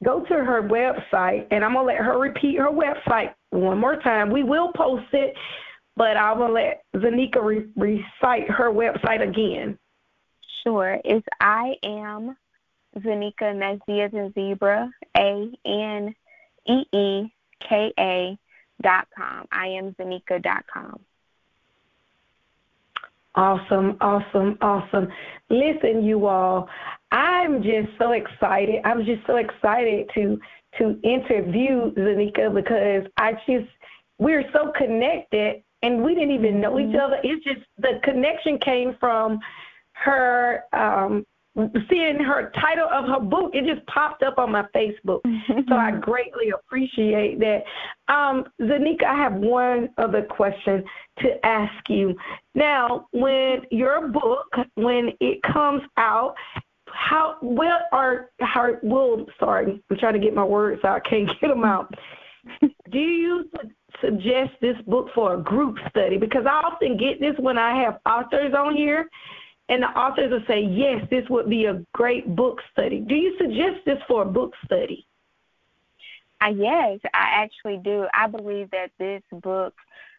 go 0.05 0.21
to 0.21 0.35
her 0.35 0.63
website, 0.63 1.47
and 1.51 1.65
I'm 1.65 1.73
gonna 1.73 1.87
let 1.87 1.97
her 1.97 2.19
repeat 2.19 2.59
her 2.59 2.69
website 2.69 3.33
one 3.53 3.79
more 3.79 3.97
time. 3.97 4.31
We 4.31 4.43
will 4.43 4.73
post 4.73 5.07
it, 5.13 5.35
but 5.97 6.17
I'm 6.17 6.39
gonna 6.39 6.53
let 6.53 6.85
Zaneeka 6.97 7.43
re- 7.43 7.69
recite 7.77 8.51
her 8.51 8.71
website 8.71 9.23
again. 9.23 9.79
Sure, 10.65 10.99
it's 11.05 11.27
I 11.41 11.75
am 11.83 12.37
Zaneeka, 12.99 13.43
and 13.43 13.63
that's 13.63 13.81
Z 13.87 14.01
as 14.01 14.13
in 14.13 14.33
zebra, 14.35 14.91
A 15.17 15.51
N 15.65 16.15
E 16.67 16.85
E 16.93 17.33
K 17.61 17.93
A 17.99 18.39
dot 18.83 19.07
com. 19.17 19.47
I 19.53 19.67
am 19.69 19.93
Zaneeka 19.93 20.43
dot 20.43 20.65
com. 20.73 21.01
Awesome, 23.35 23.97
awesome, 24.01 24.59
awesome. 24.61 25.09
Listen, 25.49 26.05
you 26.05 26.27
all, 26.27 26.69
I'm 27.11 27.63
just 27.63 27.89
so 27.99 28.13
excited. 28.13 28.83
I'm 28.85 29.05
just 29.05 29.27
so 29.27 29.37
excited 29.37 30.11
to 30.15 30.39
to 30.79 30.99
interview 31.03 31.93
Zaneeka 31.95 32.55
because 32.55 33.07
I 33.17 33.33
just 33.47 33.69
we're 34.19 34.45
so 34.53 34.73
connected 34.77 35.63
and 35.83 36.03
we 36.03 36.15
didn't 36.15 36.35
even 36.35 36.61
know 36.61 36.79
each 36.79 36.89
mm-hmm. 36.89 37.01
other. 37.01 37.19
It's 37.23 37.45
just 37.45 37.61
the 37.79 38.01
connection 38.05 38.59
came 38.59 38.97
from 39.01 39.39
her 39.93 40.65
um 40.73 41.25
seeing 41.91 42.19
her 42.19 42.51
title 42.55 42.89
of 42.91 43.07
her 43.07 43.21
book, 43.21 43.51
it 43.55 43.67
just 43.67 43.87
popped 43.87 44.23
up 44.23 44.39
on 44.39 44.53
my 44.53 44.65
Facebook. 44.75 45.21
so 45.69 45.75
I 45.75 45.91
greatly 45.93 46.51
appreciate 46.51 47.39
that. 47.41 47.65
Um, 48.13 48.45
Zaneeka, 48.61 49.05
I 49.05 49.17
have 49.17 49.35
one 49.35 49.91
other 49.99 50.23
question 50.23 50.83
to 51.19 51.47
ask 51.47 51.89
you. 51.89 52.17
Now, 52.55 53.07
when 53.13 53.63
your 53.71 54.09
book, 54.09 54.47
when 54.77 55.11
it 55.21 55.43
comes 55.43 55.83
out, 55.99 56.35
how 56.95 57.37
what 57.41 57.89
are 57.93 58.31
how 58.41 58.75
will 58.83 59.27
sorry, 59.39 59.83
I'm 59.91 59.97
trying 59.99 60.15
to 60.15 60.19
get 60.19 60.35
my 60.35 60.45
words 60.45 60.85
out, 60.85 61.03
I 61.05 61.09
can't 61.09 61.29
get 61.41 61.49
them 61.49 61.65
out. 61.65 61.95
Do 62.61 62.99
you 62.99 63.49
suggest 64.01 64.53
this 64.61 64.77
book 64.87 65.09
for 65.15 65.35
a 65.35 65.39
group 65.39 65.77
study? 65.89 66.19
Because 66.19 66.45
I 66.47 66.55
often 66.55 66.97
get 66.97 67.21
this 67.21 67.35
when 67.39 67.59
I 67.59 67.83
have 67.83 67.99
authors 68.07 68.53
on 68.55 68.77
here 68.77 69.09
and 69.69 69.83
the 69.83 69.87
authors 69.87 70.31
will 70.31 70.45
say, 70.47 70.61
yes, 70.61 71.07
this 71.11 71.29
would 71.31 71.49
be 71.49 71.67
a 71.67 71.85
great 71.95 72.35
book 72.35 72.61
study. 72.73 73.01
Do 73.01 73.15
you 73.15 73.37
suggest 73.39 73.85
this 73.87 73.99
for 74.09 74.23
a 74.23 74.27
book 74.27 74.53
study? 74.65 75.07
Uh, 76.41 76.49
yes, 76.49 76.99
I 77.15 77.45
actually 77.45 77.79
do. 77.79 78.07
I 78.13 78.27
believe 78.27 78.71
that 78.73 78.91
this 78.99 79.23
book 79.31 79.75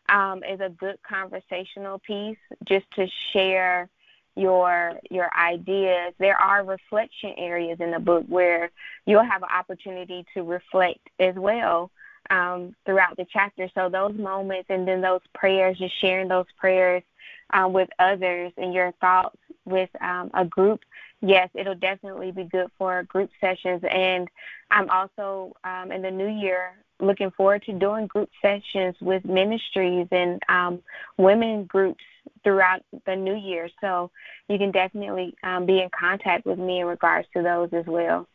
um, 0.10 0.44
is 0.44 0.60
a 0.62 0.70
good 0.70 0.98
conversational 1.08 2.00
piece 2.00 2.38
just 2.66 2.90
to 2.96 3.08
share 3.32 3.90
your 4.36 5.00
your 5.10 5.30
ideas. 5.38 6.14
There 6.20 6.38
are 6.38 6.64
reflection 6.64 7.34
areas 7.38 7.78
in 7.80 7.92
the 7.92 8.00
book 8.00 8.26
where 8.28 8.72
you'll 9.06 9.24
have 9.24 9.44
an 9.44 9.50
opportunity 9.56 10.26
to 10.34 10.44
reflect 10.44 11.10
as 11.20 11.36
well 11.36 11.92
um, 12.30 12.76
throughout 12.86 13.18
the 13.18 13.26
chapter. 13.32 13.70
So 13.76 13.90
those 13.90 14.16
moments 14.16 14.68
and 14.70 14.88
then 14.88 15.02
those 15.02 15.22
prayers, 15.34 15.78
just 15.78 16.00
sharing 16.00 16.28
those 16.28 16.46
prayers 16.58 17.04
um, 17.52 17.74
with 17.74 17.90
others 18.00 18.52
and 18.58 18.74
your 18.74 18.92
thoughts 19.02 19.38
with 19.66 19.90
um, 20.02 20.32
a 20.34 20.46
group, 20.46 20.82
yes, 21.22 21.50
it'll 21.54 21.76
definitely 21.76 22.32
be 22.32 22.44
good 22.44 22.70
for 22.78 23.04
group 23.04 23.30
sessions. 23.40 23.82
And 23.90 24.28
I'm 24.72 24.90
also 24.90 25.56
um, 25.64 25.92
in 25.92 26.02
the 26.02 26.12
new 26.12 26.28
year 26.28 26.74
looking 27.06 27.32
forward 27.32 27.64
to 27.64 27.74
doing 27.74 28.08
group 28.08 28.30
sessions 28.42 28.96
with 29.02 29.24
ministries 29.26 30.08
and 30.12 30.42
um, 30.50 30.82
women 31.18 31.66
groups 31.66 32.04
throughout 32.44 32.82
the 33.06 33.16
new 33.16 33.36
year. 33.36 33.70
So 33.82 34.12
you 34.50 34.58
can 34.58 34.72
definitely 34.72 35.36
um, 35.44 35.66
be 35.66 35.82
in 35.82 35.90
contact 35.98 36.46
with 36.46 36.60
me 36.60 36.82
in 36.82 36.88
regards 36.88 37.28
to 37.36 37.44
those 37.44 37.70
as 37.74 37.86
well. 37.88 38.28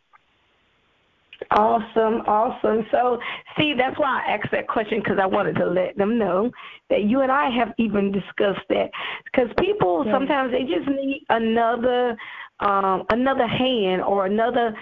Awesome, 1.53 2.23
awesome. 2.27 2.85
So, 2.91 3.19
see, 3.57 3.73
that's 3.77 3.99
why 3.99 4.23
I 4.27 4.33
asked 4.33 4.51
that 4.51 4.67
question 4.67 4.99
because 4.99 5.19
I 5.21 5.27
wanted 5.27 5.55
to 5.57 5.67
let 5.67 5.97
them 5.97 6.19
know 6.19 6.51
that 6.91 7.05
you 7.05 7.21
and 7.21 7.31
I 7.31 7.49
have 7.51 7.73
even 7.79 8.11
discussed 8.11 8.67
that. 8.71 8.91
Because 9.25 9.49
people 9.59 10.05
sometimes 10.11 10.51
they 10.51 10.63
just 10.63 10.89
need 10.89 11.25
another, 11.29 12.17
um, 12.61 13.05
another 13.11 13.47
hand 13.47 14.03
or 14.03 14.27
another, 14.27 14.75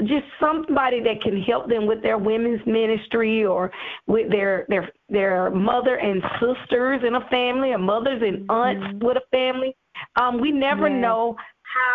just 0.00 0.24
somebody 0.40 1.00
that 1.02 1.20
can 1.22 1.40
help 1.42 1.68
them 1.68 1.86
with 1.86 2.02
their 2.02 2.18
women's 2.18 2.64
ministry 2.66 3.44
or 3.44 3.70
with 4.06 4.30
their 4.30 4.66
their 4.68 4.90
their 5.08 5.50
mother 5.50 5.96
and 5.96 6.22
sisters 6.40 7.00
in 7.06 7.14
a 7.14 7.28
family, 7.28 7.70
or 7.72 7.78
mothers 7.78 8.22
and 8.24 8.50
aunts 8.50 8.84
mm-hmm. 8.84 9.06
with 9.06 9.16
a 9.16 9.22
family. 9.30 9.74
Um, 10.20 10.40
we 10.40 10.50
never 10.50 10.88
yeah. 10.88 11.00
know 11.00 11.36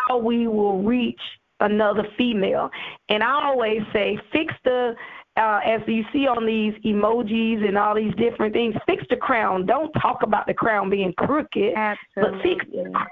how 0.07 0.17
we 0.17 0.47
will 0.47 0.81
reach 0.81 1.19
another 1.59 2.03
female. 2.17 2.69
And 3.09 3.23
I 3.23 3.45
always 3.45 3.81
say, 3.93 4.17
fix 4.31 4.53
the 4.63 4.95
uh, 5.37 5.59
as 5.65 5.81
you 5.87 6.03
see 6.11 6.27
on 6.27 6.45
these 6.45 6.73
emojis 6.83 7.65
and 7.65 7.77
all 7.77 7.95
these 7.95 8.13
different 8.15 8.53
things, 8.53 8.75
fix 8.85 9.03
the 9.09 9.15
crown. 9.15 9.65
Don't 9.65 9.91
talk 9.93 10.23
about 10.23 10.47
the 10.47 10.53
crown 10.53 10.89
being 10.89 11.13
crooked, 11.17 11.73
Absolutely. 11.75 11.99
but 12.15 12.41
fix 12.41 12.65
the 12.65 12.89
crown. 12.91 13.07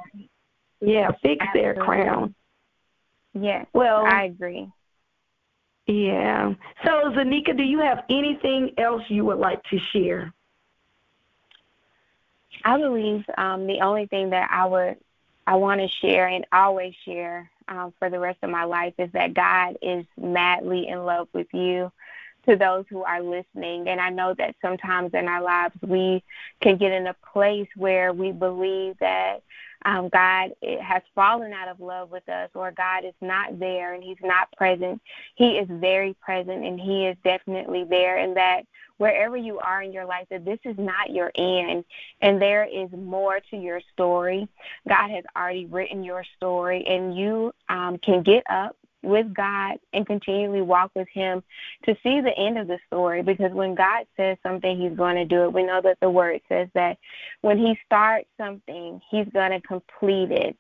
Yeah, 0.81 1.11
fix 1.21 1.45
Absolutely. 1.47 1.61
their 1.61 1.75
crown. 1.75 2.35
Yes. 3.39 3.65
Well, 3.73 4.06
I 4.06 4.26
agree. 4.26 4.69
Yeah. 5.88 6.54
So, 6.86 6.91
Zaneeka, 7.12 7.56
do 7.56 7.63
you 7.63 7.80
have 7.80 8.04
anything 8.10 8.71
else 8.78 9.04
you 9.08 9.26
would 9.26 9.39
like 9.39 9.63
to 9.69 9.78
share? 9.93 10.34
I 12.63 12.78
believe 12.78 13.23
um, 13.38 13.67
the 13.67 13.80
only 13.82 14.08
thing 14.08 14.30
that 14.32 14.50
I 14.52 14.65
would 14.65 14.97
I 15.45 15.56
want 15.56 15.80
to 15.80 15.88
share 16.02 16.28
and 16.28 16.45
always 16.52 16.93
share 17.06 17.50
um, 17.69 17.93
for 17.97 18.10
the 18.10 18.19
rest 18.19 18.39
of 18.41 18.50
my 18.50 18.65
life 18.65 18.93
is 18.97 19.10
that 19.13 19.34
God 19.34 19.78
is 19.82 20.06
madly 20.19 20.88
in 20.89 21.06
love 21.06 21.30
with 21.34 21.47
you. 21.54 21.91
To 22.47 22.56
those 22.56 22.86
who 22.89 23.04
are 23.04 23.21
listening, 23.21 23.89
and 23.89 24.00
I 24.00 24.10
know 24.10 24.34
that 24.38 24.56
sometimes 24.62 25.13
in 25.13 25.28
our 25.28 25.41
lives 25.41 25.76
we 25.86 26.23
can 26.62 26.78
get 26.78 26.93
in 26.93 27.08
a 27.08 27.15
place 27.34 27.67
where 27.76 28.13
we 28.13 28.32
believe 28.32 28.95
that 29.02 29.41
um, 29.88 30.10
God 30.10 30.52
has 30.82 31.02
fallen 31.15 31.54
out 31.54 31.69
of 31.69 31.80
love 31.80 32.12
with 32.12 32.28
us, 32.28 32.50
or 32.54 32.71
God 32.71 33.06
is 33.06 33.13
not 33.21 33.58
there 33.58 33.93
and 33.93 34.04
He's 34.04 34.17
not 34.21 34.52
present. 34.58 35.02
He 35.36 35.52
is 35.52 35.67
very 35.69 36.13
present, 36.15 36.65
and 36.65 36.78
He 36.78 37.08
is 37.08 37.15
definitely 37.23 37.86
there, 37.86 38.17
and 38.17 38.36
that 38.36 38.63
wherever 38.97 39.38
you 39.38 39.60
are 39.60 39.82
in 39.82 39.93
your 39.93 40.06
life 40.06 40.28
that 40.30 40.43
this 40.43 40.60
is 40.65 40.76
not 40.78 41.12
your 41.12 41.32
end 41.36 41.86
and 42.21 42.41
there 42.41 42.65
is 42.65 42.89
more 42.91 43.39
to 43.52 43.56
your 43.56 43.80
story. 43.93 44.47
God 44.89 45.10
has 45.12 45.23
already 45.38 45.67
written 45.67 46.04
your 46.04 46.26
story, 46.36 46.86
and 46.86 47.17
you 47.17 47.54
um, 47.69 47.97
can 48.00 48.23
get 48.23 48.43
up 48.50 48.76
with 49.07 49.33
God 49.33 49.79
and 49.93 50.05
continually 50.05 50.61
walk 50.61 50.91
with 50.95 51.07
Him 51.09 51.43
to 51.85 51.95
see 52.03 52.21
the 52.21 52.37
end 52.37 52.57
of 52.57 52.67
the 52.67 52.79
story. 52.87 53.23
Because 53.23 53.51
when 53.51 53.75
God 53.75 54.05
says 54.15 54.37
something, 54.43 54.79
He's 54.79 54.97
going 54.97 55.15
to 55.15 55.25
do 55.25 55.43
it. 55.43 55.53
We 55.53 55.63
know 55.63 55.81
that 55.81 55.99
the 56.01 56.09
Word 56.09 56.41
says 56.49 56.67
that 56.73 56.97
when 57.41 57.57
He 57.57 57.77
starts 57.85 58.27
something, 58.37 59.01
He's 59.09 59.27
going 59.33 59.51
to 59.51 59.61
complete 59.61 60.31
it. 60.31 60.55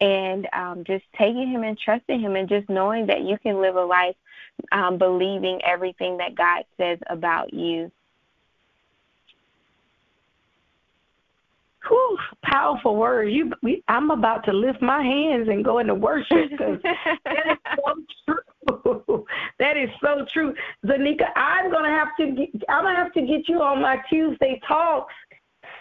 And 0.00 0.46
um, 0.52 0.84
just 0.84 1.04
taking 1.18 1.48
Him 1.50 1.62
and 1.62 1.78
trusting 1.78 2.20
Him 2.20 2.36
and 2.36 2.48
just 2.48 2.68
knowing 2.68 3.06
that 3.06 3.22
you 3.22 3.38
can 3.38 3.60
live 3.60 3.76
a 3.76 3.84
life 3.84 4.16
um, 4.72 4.98
believing 4.98 5.60
everything 5.64 6.18
that 6.18 6.34
God 6.34 6.64
says 6.76 6.98
about 7.08 7.52
you. 7.52 7.90
Whew, 11.88 12.18
powerful 12.44 12.96
words. 12.96 13.30
You, 13.32 13.52
we, 13.62 13.82
I'm 13.88 14.10
about 14.10 14.44
to 14.46 14.52
lift 14.52 14.82
my 14.82 15.02
hands 15.02 15.48
and 15.48 15.64
go 15.64 15.78
into 15.78 15.94
worship 15.94 16.50
because 16.50 16.78
that 17.24 17.46
is 17.50 17.58
so 17.76 17.94
true. 18.24 19.24
that 19.58 19.76
is 19.76 19.88
so 20.00 20.26
true, 20.32 20.54
Zaneeka. 20.84 21.26
I'm 21.36 21.70
gonna 21.70 21.90
have 21.90 22.08
to. 22.18 22.32
Get, 22.32 22.62
I'm 22.68 22.84
gonna 22.84 22.96
have 22.96 23.12
to 23.12 23.20
get 23.20 23.48
you 23.48 23.60
on 23.62 23.80
my 23.80 23.96
Tuesday 24.10 24.60
talks 24.66 25.14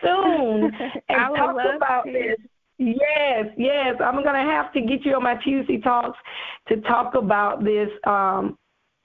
soon 0.04 0.72
and 1.10 1.36
talk 1.36 1.56
about 1.76 2.04
to. 2.04 2.12
this. 2.12 2.38
Yes, 2.78 3.46
yes. 3.58 3.96
I'm 4.04 4.24
gonna 4.24 4.44
have 4.44 4.74
to 4.74 4.82
get 4.82 5.06
you 5.06 5.16
on 5.16 5.24
my 5.24 5.36
Tuesday 5.44 5.80
talks 5.80 6.18
to 6.68 6.78
talk 6.82 7.16
about 7.16 7.64
this. 7.64 7.90
Um, 8.06 8.58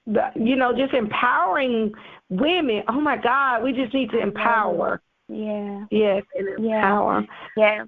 the, 0.07 0.29
you 0.35 0.55
know, 0.55 0.73
just 0.75 0.93
empowering 0.93 1.91
women. 2.29 2.83
Oh 2.89 2.99
my 2.99 3.17
God, 3.17 3.63
we 3.63 3.71
just 3.71 3.93
need 3.93 4.09
to 4.11 4.19
empower. 4.19 5.01
Yeah. 5.27 5.85
Yes, 5.91 6.23
and 6.35 6.65
empower. 6.65 7.25
Yeah. 7.55 7.85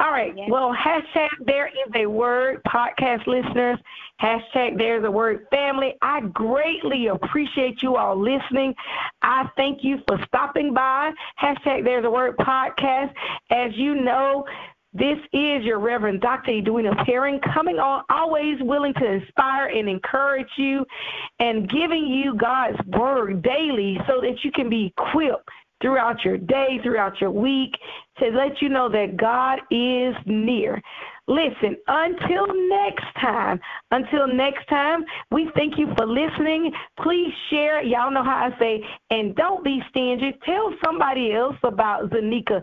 All 0.00 0.10
right. 0.10 0.34
Yeah. 0.34 0.46
Well, 0.48 0.74
hashtag 0.74 1.28
there 1.44 1.66
is 1.66 1.92
a 1.94 2.06
word, 2.06 2.62
podcast 2.64 3.26
listeners. 3.26 3.78
Hashtag 4.20 4.78
there's 4.78 5.04
a 5.04 5.10
word, 5.10 5.46
family. 5.50 5.94
I 6.00 6.22
greatly 6.22 7.08
appreciate 7.08 7.82
you 7.82 7.96
all 7.96 8.16
listening. 8.18 8.74
I 9.20 9.48
thank 9.56 9.84
you 9.84 9.98
for 10.08 10.18
stopping 10.26 10.72
by. 10.72 11.12
Hashtag 11.40 11.84
there's 11.84 12.06
a 12.06 12.10
word 12.10 12.38
podcast. 12.38 13.12
As 13.50 13.76
you 13.76 13.94
know, 13.94 14.46
this 14.92 15.18
is 15.32 15.64
your 15.64 15.78
Reverend 15.78 16.20
Dr. 16.20 16.50
Edwina 16.50 17.04
Perrin 17.04 17.40
coming 17.54 17.78
on, 17.78 18.02
always 18.10 18.56
willing 18.60 18.92
to 18.94 19.04
inspire 19.04 19.66
and 19.66 19.88
encourage 19.88 20.50
you 20.56 20.84
and 21.38 21.68
giving 21.68 22.06
you 22.06 22.34
God's 22.34 22.78
word 22.86 23.40
daily 23.42 24.00
so 24.08 24.20
that 24.20 24.42
you 24.42 24.50
can 24.50 24.68
be 24.68 24.92
equipped 24.96 25.48
throughout 25.80 26.24
your 26.24 26.36
day, 26.36 26.80
throughout 26.82 27.20
your 27.20 27.30
week, 27.30 27.72
to 28.20 28.30
let 28.30 28.62
you 28.62 28.68
know 28.68 28.88
that 28.88 29.16
God 29.16 29.60
is 29.70 30.14
near. 30.26 30.80
Listen, 31.30 31.76
until 31.86 32.46
next 32.68 33.06
time, 33.20 33.60
until 33.92 34.26
next 34.26 34.66
time, 34.66 35.04
we 35.30 35.48
thank 35.54 35.78
you 35.78 35.86
for 35.96 36.04
listening. 36.04 36.72
Please 37.00 37.32
share. 37.50 37.84
Y'all 37.84 38.10
know 38.10 38.24
how 38.24 38.50
I 38.52 38.58
say, 38.58 38.84
and 39.10 39.36
don't 39.36 39.62
be 39.62 39.80
stingy. 39.90 40.36
Tell 40.44 40.74
somebody 40.84 41.32
else 41.32 41.54
about 41.62 42.10
Zaneeka. 42.10 42.60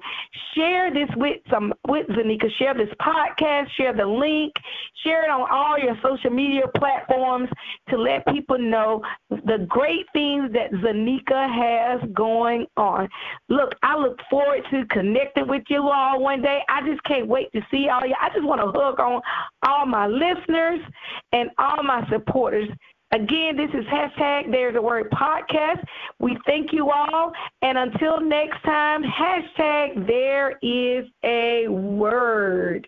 Share 0.53 0.93
this 0.93 1.07
with 1.15 1.37
some 1.49 1.73
with 1.87 2.07
Zaneeka. 2.07 2.51
Share 2.59 2.73
this 2.73 2.89
podcast. 3.01 3.67
Share 3.77 3.93
the 3.93 4.05
link. 4.05 4.53
Share 5.01 5.23
it 5.23 5.29
on 5.29 5.47
all 5.49 5.79
your 5.79 5.97
social 6.03 6.31
media 6.31 6.63
platforms 6.75 7.47
to 7.89 7.97
let 7.97 8.27
people 8.27 8.57
know 8.57 9.01
the 9.29 9.65
great 9.69 10.07
things 10.11 10.51
that 10.51 10.73
Zaneeka 10.73 12.01
has 12.01 12.09
going 12.13 12.65
on. 12.75 13.07
Look, 13.47 13.75
I 13.81 13.95
look 13.97 14.19
forward 14.29 14.63
to 14.71 14.85
connecting 14.87 15.46
with 15.47 15.63
you 15.69 15.89
all 15.89 16.21
one 16.21 16.41
day. 16.41 16.61
I 16.69 16.87
just 16.87 17.03
can't 17.03 17.27
wait 17.27 17.51
to 17.53 17.61
see 17.71 17.89
all 17.89 18.05
you. 18.05 18.15
I 18.19 18.29
just 18.29 18.45
want 18.45 18.61
to 18.61 18.79
hug 18.79 18.99
on 18.99 19.21
all 19.67 19.85
my 19.85 20.07
listeners 20.07 20.79
and 21.31 21.49
all 21.57 21.83
my 21.83 22.07
supporters. 22.09 22.69
Again, 23.13 23.55
this 23.55 23.69
is 23.69 23.85
hashtag 23.85 24.51
There's 24.51 24.75
a 24.75 24.81
Word 24.81 25.09
podcast. 25.11 25.81
We 26.19 26.37
thank 26.45 26.73
you 26.73 26.91
all. 26.91 27.31
And 27.61 27.77
until 27.77 28.19
next 28.19 28.61
time, 28.63 29.01
hashtag 29.01 30.05
There 30.07 30.57
is 30.61 31.05
a 31.23 31.67
Word. 31.69 32.87